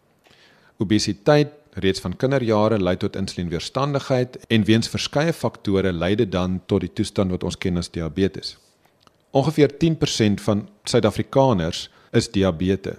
Obesiteit 0.79 1.53
reeds 1.73 2.01
van 2.01 2.17
kinderjare 2.17 2.79
lei 2.79 2.97
tot 2.97 3.17
insulienweerstandigheid 3.17 4.37
en 4.49 4.65
weens 4.65 4.89
verskeie 4.89 5.33
faktore 5.33 5.93
lei 5.93 6.15
dit 6.15 6.31
dan 6.33 6.61
tot 6.67 6.81
die 6.81 6.93
toestand 6.93 7.31
wat 7.31 7.45
ons 7.45 7.57
ken 7.57 7.77
as 7.77 7.89
diabetes. 7.89 8.59
Ongeveer 9.31 9.71
10% 9.79 10.41
van 10.41 10.69
Suid-Afrikaners 10.85 11.91
is 12.13 12.31
diabetes. 12.31 12.97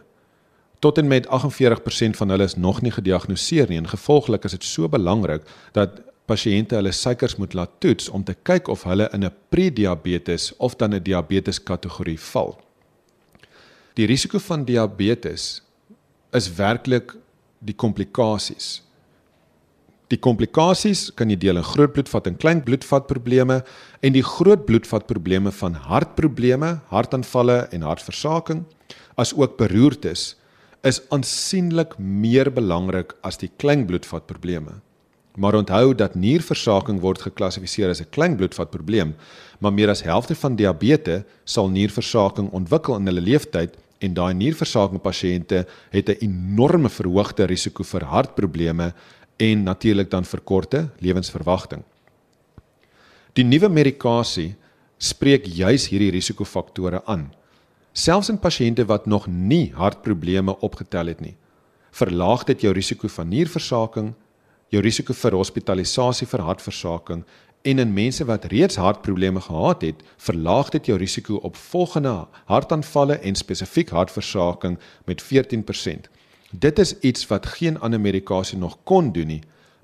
Tot 0.80 0.98
en 0.98 1.08
met 1.08 1.28
48% 1.28 2.18
van 2.18 2.30
hulle 2.30 2.44
is 2.44 2.56
nog 2.56 2.82
nie 2.82 2.92
gediagnoseer 2.92 3.70
nie 3.70 3.78
en 3.78 3.88
gevolglik 3.88 4.44
is 4.44 4.52
dit 4.52 4.64
so 4.64 4.90
belangrik 4.90 5.42
dat 5.74 6.02
pasiënte 6.28 6.76
hulle 6.76 6.92
suikers 6.92 7.38
moet 7.40 7.56
laat 7.56 7.80
toets 7.84 8.10
om 8.10 8.24
te 8.24 8.36
kyk 8.48 8.68
of 8.68 8.84
hulle 8.84 9.10
in 9.14 9.24
'n 9.24 9.36
prediabetes 9.50 10.54
of 10.58 10.76
dan 10.76 10.94
'n 10.94 11.04
diabetes 11.04 11.60
kategorie 11.64 12.20
val. 12.20 12.58
Die 13.96 14.06
risiko 14.06 14.40
van 14.40 14.66
diabetes 14.66 15.62
is 16.34 16.56
werklik 16.56 17.16
die 17.60 17.74
komplikasies. 17.74 18.82
Die 20.08 20.20
komplikasies 20.20 21.10
kan 21.16 21.30
jy 21.30 21.36
deel 21.36 21.58
in 21.58 21.64
groot 21.64 21.92
bloedvat 21.94 22.28
en 22.28 22.38
klein 22.38 22.62
bloedvat 22.64 23.08
probleme 23.08 23.64
en 24.02 24.14
die 24.14 24.24
groot 24.24 24.66
bloedvat 24.66 25.08
probleme 25.08 25.52
van 25.52 25.74
hartprobleme, 25.74 26.80
hartaanvalle 26.88 27.68
en 27.72 27.82
hartversaking 27.82 28.66
as 29.18 29.34
ook 29.34 29.58
beroertes 29.58 30.36
is 30.88 31.02
aansienlik 31.12 31.98
meer 32.00 32.52
belangrik 32.54 33.16
as 33.26 33.38
die 33.42 33.50
klein 33.58 33.86
bloedvat 33.90 34.28
probleme. 34.28 34.78
Maar 35.38 35.56
onthou 35.56 35.94
dat 35.96 36.16
nierversaking 36.18 37.00
word 37.00 37.22
geklassifiseer 37.22 37.90
as 37.90 38.02
'n 38.02 38.10
klein 38.10 38.36
bloedvat 38.36 38.70
probleem, 38.70 39.16
maar 39.60 39.74
meer 39.74 39.90
as 39.90 40.04
helfte 40.04 40.36
van 40.36 40.56
diabetes 40.56 41.24
sal 41.44 41.70
nierversaking 41.70 42.50
ontwikkel 42.52 42.96
in 42.96 43.06
hulle 43.06 43.22
lewenstyd 43.22 43.78
en 44.00 44.14
daai 44.14 44.34
nierversaking 44.34 45.02
pasiënte 45.02 45.66
het 45.90 46.10
'n 46.10 46.18
enorme 46.22 46.90
verhoogde 46.90 47.46
risiko 47.46 47.84
vir 47.84 48.04
hartprobleme 48.04 48.94
en 49.38 49.64
natuurlik 49.64 50.10
dan 50.10 50.26
verkorte 50.26 50.90
lewensverwagting. 51.00 51.84
Die 53.34 53.44
nuwe 53.44 53.70
medikasie 53.70 54.56
spreek 54.98 55.46
juis 55.46 55.88
hierdie 55.88 56.12
risikofaktore 56.12 57.02
aan. 57.06 57.34
Selfs 57.94 58.30
in 58.30 58.40
pasiënte 58.40 58.86
wat 58.86 59.06
nog 59.06 59.28
nie 59.28 59.72
hartprobleme 59.74 60.60
opgetel 60.60 61.06
het 61.06 61.22
nie, 61.22 61.36
verlaag 61.92 62.44
dit 62.44 62.62
jou 62.62 62.74
risiko 62.74 63.08
van 63.08 63.30
nierversaking, 63.30 64.14
jou 64.70 64.82
risiko 64.82 65.14
vir 65.14 65.38
hospitalisasie 65.38 66.28
vir 66.28 66.44
hartversaking 66.44 67.24
en 67.68 67.80
in 67.80 67.94
mense 67.94 68.24
wat 68.26 68.46
reeds 68.52 68.78
hartprobleme 68.80 69.42
gehad 69.42 69.82
het, 69.82 70.04
verlaag 70.18 70.70
dit 70.76 70.86
jou 70.86 70.98
risiko 70.98 71.40
op 71.44 71.56
volgende 71.56 72.28
hartaanvalle 72.46 73.18
en 73.20 73.36
spesifiek 73.36 73.90
hartversaking 73.90 74.78
met 75.06 75.24
14%. 75.24 76.08
Dit 76.52 76.80
is 76.80 77.00
iets 77.00 77.28
wat 77.28 77.46
geen 77.58 77.80
ander 77.80 78.00
medikasie 78.00 78.58
nog 78.58 78.78
kon 78.84 79.12
doen 79.12 79.28
nie 79.28 79.42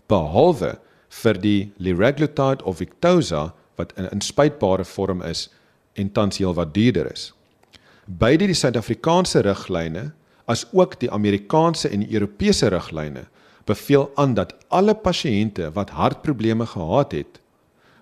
behalwe 0.07 0.77
vir 1.23 1.39
die 1.41 1.71
liraglutide 1.77 2.63
of 2.63 2.77
Victoza 2.77 3.53
wat 3.75 3.93
'n 3.97 4.09
inspuitbare 4.11 4.85
vorm 4.85 5.21
is 5.21 5.49
en 5.93 6.11
tans 6.11 6.37
heelwat 6.37 6.73
duurder 6.73 7.11
is. 7.11 7.33
Beide 8.05 8.45
die 8.45 8.55
Suid-Afrikaanse 8.55 9.39
riglyne 9.39 10.11
as 10.45 10.65
ook 10.71 10.99
die 10.99 11.11
Amerikaanse 11.11 11.89
en 11.89 11.99
die 11.99 12.13
Europese 12.13 12.67
riglyne 12.67 13.27
beveel 13.65 14.11
aan 14.15 14.33
dat 14.33 14.55
alle 14.67 14.95
pasiënte 14.95 15.71
wat 15.73 15.89
hartprobleme 15.89 16.65
gehad 16.65 17.11
het 17.11 17.39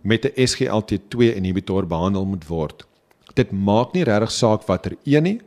met 0.01 0.25
'n 0.25 0.47
SGLT2 0.47 1.35
inhibitor 1.35 1.87
behandel 1.87 2.25
moet 2.25 2.47
word. 2.47 2.85
Dit 3.33 3.51
maak 3.51 3.93
nie 3.93 4.03
regtig 4.03 4.31
saak 4.31 4.63
watter 4.67 4.97
een 5.03 5.23
nie. 5.23 5.41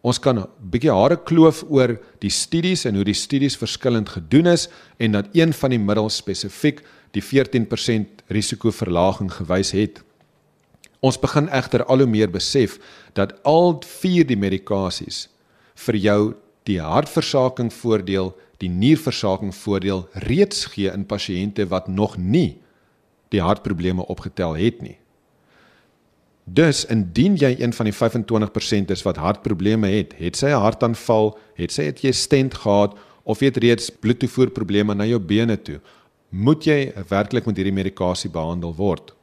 Ons 0.00 0.18
kan 0.18 0.38
'n 0.38 0.46
bietjie 0.70 0.92
hare 0.92 1.16
kloof 1.16 1.64
oor 1.68 1.98
die 2.18 2.30
studies 2.30 2.84
en 2.84 2.94
hoe 2.94 3.04
die 3.04 3.14
studies 3.14 3.56
verskillend 3.56 4.08
gedoen 4.08 4.46
is 4.46 4.68
en 4.96 5.12
dat 5.12 5.26
een 5.32 5.52
van 5.52 5.70
die 5.70 5.78
middels 5.78 6.16
spesifiek 6.16 6.82
die 7.10 7.22
14% 7.22 8.06
risikoverlaging 8.26 9.32
gewys 9.32 9.70
het. 9.70 10.02
Ons 11.00 11.18
begin 11.18 11.48
egter 11.48 11.84
al 11.84 11.98
hoe 11.98 12.06
meer 12.06 12.30
besef 12.30 12.78
dat 13.12 13.42
al 13.42 13.82
vier 13.86 14.26
die 14.26 14.36
medikasies 14.36 15.28
vir 15.74 15.96
jou 15.96 16.34
die 16.62 16.80
hartversaking 16.80 17.72
voordeel 17.72 18.34
die 18.62 18.68
nierversaking 18.68 19.54
voordeel 19.54 20.06
reeds 20.26 20.64
gee 20.74 20.90
in 20.90 21.06
pasiënte 21.06 21.66
wat 21.70 21.88
nog 21.88 22.16
nie 22.18 22.58
die 23.32 23.42
hartprobleme 23.44 24.06
opgetel 24.06 24.56
het 24.58 24.82
nie. 24.82 24.96
Dus 26.48 26.86
indien 26.88 27.36
jy 27.36 27.50
een 27.58 27.74
van 27.76 27.90
die 27.90 27.94
25% 27.94 28.94
is 28.94 29.04
wat 29.04 29.20
hartprobleme 29.20 29.90
het, 29.92 30.14
het 30.16 30.36
sy 30.36 30.48
'n 30.48 30.62
hartaanval, 30.64 31.38
het 31.54 31.72
sy 31.72 31.82
het 31.82 32.00
jy 32.00 32.12
stent 32.12 32.54
gehad 32.54 32.96
of 33.22 33.40
het 33.40 33.56
reeds 33.56 33.90
bloedtoevoerprobleme 33.90 34.94
na 34.94 35.04
jou 35.04 35.20
bene 35.20 35.62
toe, 35.62 35.80
moet 36.28 36.64
jy 36.64 36.92
werklik 37.08 37.46
met 37.46 37.56
hierdie 37.56 37.74
medikasie 37.74 38.30
behandel 38.30 38.74
word. 38.74 39.14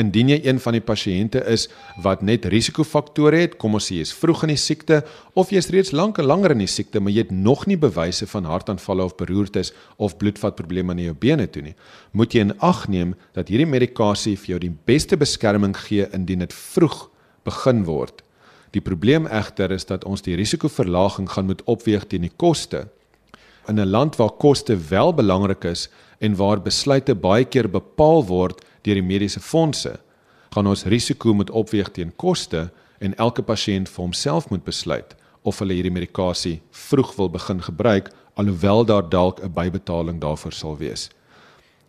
Indien 0.00 0.30
jy 0.32 0.38
een 0.40 0.56
van 0.64 0.72
die 0.72 0.80
pasiënte 0.80 1.42
is 1.52 1.66
wat 2.00 2.22
net 2.24 2.46
risikofaktore 2.48 3.42
het, 3.42 3.58
kom 3.60 3.74
ons 3.76 3.90
sê 3.90 3.98
jy's 3.98 4.14
vroeg 4.16 4.46
in 4.46 4.54
die 4.54 4.60
siekte 4.60 5.02
of 5.36 5.52
jy's 5.52 5.68
reeds 5.74 5.92
lank 5.92 6.16
en 6.16 6.30
langer 6.30 6.54
in 6.54 6.62
die 6.64 6.70
siekte, 6.70 7.00
maar 7.00 7.12
jy 7.12 7.26
het 7.26 7.34
nog 7.36 7.66
nie 7.68 7.76
bewyse 7.76 8.24
van 8.30 8.48
hartaanvalle 8.48 9.04
of 9.04 9.18
beroertes 9.20 9.74
of 10.00 10.16
bloedvatprobleme 10.16 10.96
in 10.96 11.04
jou 11.10 11.16
bene 11.26 11.44
toe 11.44 11.66
nie, 11.66 11.74
moet 12.16 12.32
jy 12.32 12.46
in 12.46 12.56
ag 12.64 12.86
neem 12.88 13.12
dat 13.36 13.52
hierdie 13.52 13.68
medikasie 13.68 14.38
vir 14.40 14.54
jou 14.54 14.62
die 14.64 14.72
beste 14.88 15.20
beskerming 15.20 15.76
gee 15.84 16.08
indien 16.16 16.40
dit 16.46 16.56
vroeg 16.56 17.10
begin 17.44 17.84
word. 17.84 18.24
Die 18.72 18.80
probleem 18.80 19.28
egter 19.28 19.76
is 19.76 19.84
dat 19.84 20.08
ons 20.08 20.24
die 20.24 20.38
risikoverlaging 20.40 21.28
gaan 21.34 21.50
moet 21.50 21.60
opweeg 21.68 22.08
teen 22.08 22.24
die 22.24 22.32
koste. 22.32 22.86
In 23.68 23.76
'n 23.76 23.92
land 23.92 24.16
waar 24.16 24.32
koste 24.40 24.74
wel 24.88 25.12
belangrik 25.12 25.64
is 25.64 25.90
en 26.18 26.36
waar 26.36 26.62
besluite 26.62 27.14
baie 27.14 27.44
keer 27.44 27.68
bepaal 27.68 28.24
word 28.26 28.64
deur 28.82 28.94
die 28.94 29.02
mediese 29.06 29.40
fondse, 29.40 29.98
gaan 30.54 30.66
ons 30.66 30.84
risiko 30.84 31.32
moet 31.34 31.50
opweeg 31.50 31.90
teen 31.92 32.12
koste 32.16 32.70
en 33.00 33.16
elke 33.16 33.42
pasiënt 33.42 33.88
vir 33.88 34.04
homself 34.04 34.50
moet 34.50 34.64
besluit 34.64 35.16
of 35.42 35.58
hulle 35.58 35.74
hierdie 35.74 35.94
medikasie 35.94 36.60
vroeg 36.70 37.14
wil 37.16 37.30
begin 37.32 37.62
gebruik 37.62 38.12
alhoewel 38.34 38.84
daar 38.84 39.08
dalk 39.08 39.40
'n 39.42 39.52
bybetaling 39.52 40.20
daarvoor 40.20 40.52
sal 40.52 40.76
wees. 40.76 41.10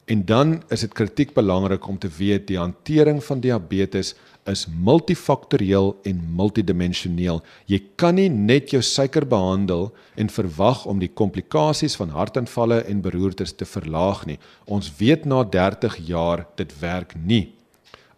En 0.06 0.26
dan 0.26 0.62
is 0.68 0.82
dit 0.84 0.92
kritiek 0.92 1.32
belangrik 1.34 1.88
om 1.88 1.98
te 1.98 2.10
weet 2.18 2.48
die 2.48 2.58
hantering 2.60 3.22
van 3.24 3.40
diabetes 3.40 4.14
is 4.52 4.66
multifaktorieel 4.68 5.94
en 6.04 6.18
multidimensioneel. 6.36 7.40
Jy 7.72 7.80
kan 7.96 8.18
nie 8.20 8.28
net 8.28 8.74
jou 8.74 8.82
suiker 8.84 9.24
behandel 9.28 9.94
en 10.20 10.30
verwag 10.30 10.82
om 10.92 11.00
die 11.00 11.08
komplikasies 11.08 11.96
van 11.96 12.12
hartaanvalle 12.12 12.82
en 12.92 13.04
beroertes 13.06 13.56
te 13.56 13.66
verlaag 13.66 14.26
nie. 14.28 14.40
Ons 14.68 14.92
weet 15.00 15.24
na 15.24 15.46
30 15.48 15.96
jaar 16.10 16.44
dit 16.60 16.74
werk 16.82 17.16
nie. 17.16 17.54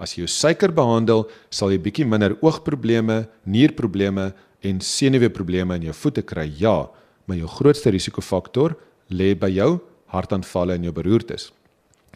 As 0.01 0.15
jy 0.15 0.23
jou 0.23 0.31
suiker 0.31 0.73
behandel, 0.73 1.27
sal 1.53 1.69
jy 1.71 1.77
bietjie 1.83 2.07
minder 2.09 2.33
oogprobleme, 2.41 3.27
nierprobleme 3.45 4.31
en 4.65 4.81
senuweeprobleme 4.81 5.77
in 5.77 5.91
jou 5.91 5.99
voete 6.01 6.25
kry. 6.25 6.47
Ja, 6.57 6.89
maar 7.29 7.37
jou 7.37 7.51
grootste 7.59 7.93
risikofaktor 7.93 8.73
lê 9.13 9.35
by 9.37 9.53
jou 9.53 9.77
hartaanvalle 10.09 10.79
en 10.79 10.89
jou 10.89 10.95
beroertes 10.97 11.51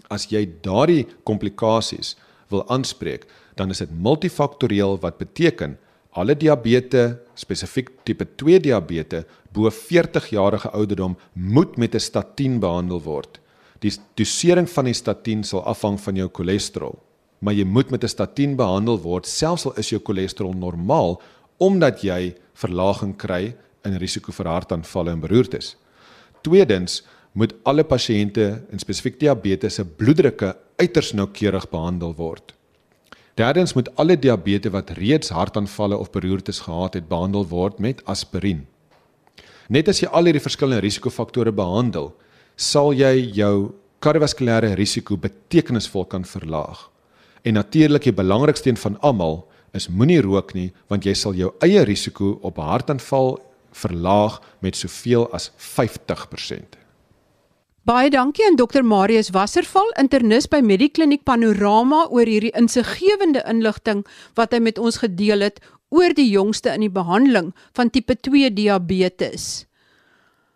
as 0.10 0.28
jy 0.32 0.45
daardie 0.65 1.08
komplikasies 1.24 2.15
wil 2.50 2.65
aanspreek, 2.69 3.28
dan 3.56 3.69
is 3.69 3.82
dit 3.84 3.91
multifaktorieel 3.91 4.98
wat 5.04 5.19
beteken 5.19 5.78
alle 6.17 6.36
diabetes, 6.36 7.17
spesifiek 7.38 7.91
tipe 8.04 8.26
2 8.41 8.60
diabetes 8.60 9.28
bo 9.54 9.69
40 9.69 10.32
jarige 10.34 10.69
ouderdom 10.76 11.17
moet 11.34 11.78
met 11.78 11.95
'n 11.95 12.00
statien 12.00 12.60
behandel 12.60 13.02
word. 13.02 13.39
Die 13.80 13.91
dosering 14.15 14.69
van 14.69 14.86
die 14.86 14.93
statien 14.93 15.43
sal 15.43 15.63
afhang 15.63 16.00
van 16.00 16.15
jou 16.15 16.30
cholesterol, 16.34 17.00
maar 17.39 17.54
jy 17.54 17.63
moet 17.63 17.91
met 17.91 18.04
'n 18.04 18.08
statien 18.08 18.56
behandel 18.56 19.00
word 19.00 19.26
selfs 19.26 19.65
al 19.65 19.78
is 19.78 19.89
jou 19.89 20.02
cholesterol 20.04 20.54
normaal 20.54 21.22
omdat 21.58 22.02
jy 22.02 22.36
verlaging 22.54 23.17
kry 23.17 23.56
in 23.86 23.98
risiko 23.98 24.32
vir 24.32 24.45
hartaanvalle 24.45 25.12
en 25.12 25.19
beroertes. 25.19 25.76
Tweedens 26.41 27.04
moet 27.39 27.56
alle 27.63 27.86
pasiënte 27.88 28.45
in 28.73 28.82
spesifiek 28.82 29.19
diabetes 29.21 29.78
se 29.80 29.86
bloeddrukke 29.86 30.54
uiters 30.82 31.13
noukeurig 31.15 31.69
behandel 31.71 32.12
word. 32.17 32.54
Derdens 33.39 33.73
moet 33.78 33.88
alle 33.95 34.17
diabetes 34.19 34.73
wat 34.73 34.91
reeds 34.97 35.32
hartaanvalle 35.32 35.97
of 35.97 36.12
beroertes 36.12 36.60
gehad 36.65 36.97
het, 36.97 37.08
behandel 37.08 37.45
word 37.47 37.80
met 37.80 38.02
aspirien. 38.12 38.65
Net 39.69 39.88
as 39.88 40.02
jy 40.02 40.10
al 40.12 40.28
hierdie 40.28 40.43
verskillende 40.43 40.84
risikofaktore 40.84 41.54
behandel, 41.56 42.12
sal 42.60 42.91
jy 42.91 43.13
jou 43.38 43.71
kardiovaskulêre 44.04 44.73
risiko 44.75 45.15
betekenisvol 45.15 46.08
kan 46.12 46.25
verlaag. 46.28 46.89
En 47.47 47.56
natuurlik 47.56 48.10
die 48.10 48.15
belangrikste 48.15 48.73
een 48.73 48.82
van 48.82 48.97
almal 48.99 49.45
is 49.78 49.88
moenie 49.88 50.19
rook 50.25 50.52
nie, 50.58 50.73
want 50.91 51.06
jy 51.08 51.15
sal 51.15 51.38
jou 51.38 51.54
eie 51.63 51.86
risiko 51.88 52.36
op 52.43 52.60
hartaanval 52.60 53.38
verlaag 53.71 54.41
met 54.65 54.75
soveel 54.75 55.30
as 55.32 55.52
50%. 55.56 56.88
Baie 57.89 58.12
dankie 58.13 58.43
aan 58.45 58.54
Dr 58.54 58.84
Marius 58.86 59.32
Wasserval, 59.34 59.88
internis 59.97 60.45
by 60.45 60.60
Medikliniek 60.62 61.23
Panorama 61.25 62.04
oor 62.13 62.30
hierdie 62.30 62.52
insiggewende 62.54 63.41
inligting 63.49 64.04
wat 64.38 64.54
hy 64.54 64.60
met 64.62 64.78
ons 64.78 64.99
gedeel 65.02 65.41
het 65.41 65.58
oor 65.89 66.13
die 66.13 66.28
jongste 66.30 66.69
in 66.75 66.86
die 66.86 66.91
behandeling 66.93 67.47
van 67.73 67.89
tipe 67.89 68.13
2 68.13 68.52
diabetes. 68.54 69.47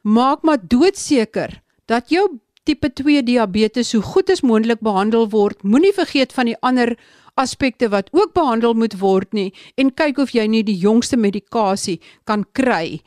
Maak 0.06 0.46
maar 0.46 0.62
doodseker 0.62 1.58
dat 1.90 2.14
jou 2.14 2.28
tipe 2.70 2.94
2 3.02 3.26
diabetes 3.26 3.96
so 3.96 4.06
goed 4.14 4.30
as 4.30 4.46
moontlik 4.46 4.86
behandel 4.86 5.26
word. 5.34 5.66
Moenie 5.66 5.96
vergeet 5.98 6.38
van 6.38 6.54
die 6.54 6.58
ander 6.62 6.94
aspekte 7.34 7.90
wat 7.90 8.14
ook 8.14 8.38
behandel 8.38 8.78
moet 8.78 9.00
word 9.02 9.34
nie 9.34 9.50
en 9.74 9.90
kyk 9.90 10.22
of 10.22 10.38
jy 10.38 10.46
nie 10.46 10.62
die 10.62 10.78
jongste 10.78 11.18
medikasie 11.18 11.98
kan 12.30 12.46
kry 12.54 13.02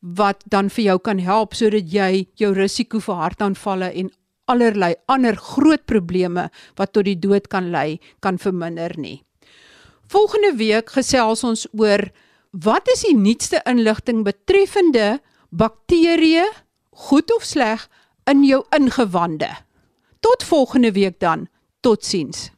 wat 0.00 0.42
dan 0.48 0.70
vir 0.72 0.84
jou 0.84 0.98
kan 0.98 1.18
help 1.18 1.54
sodat 1.54 1.92
jy 1.92 2.26
jou 2.40 2.52
risiko 2.56 3.00
vir 3.04 3.20
hartaanvalle 3.20 3.90
en 3.92 4.10
allerlei 4.50 4.94
ander 5.06 5.36
groot 5.36 5.84
probleme 5.86 6.48
wat 6.78 6.92
tot 6.92 7.06
die 7.06 7.18
dood 7.18 7.48
kan 7.48 7.70
lei 7.70 8.00
kan 8.20 8.38
verminder 8.38 8.96
nie. 8.98 9.22
Volgende 10.10 10.56
week 10.58 10.90
gesels 10.90 11.44
ons 11.46 11.66
oor 11.78 12.08
wat 12.50 12.88
is 12.90 13.04
die 13.06 13.14
nuutste 13.14 13.60
inligting 13.70 14.24
betreffende 14.26 15.20
bakterieë, 15.50 16.48
goed 17.08 17.30
of 17.36 17.44
sleg 17.46 17.86
in 18.30 18.42
jou 18.44 18.64
ingewande. 18.74 19.50
Tot 20.20 20.42
volgende 20.44 20.92
week 20.92 21.20
dan. 21.20 21.46
Totsiens. 21.80 22.50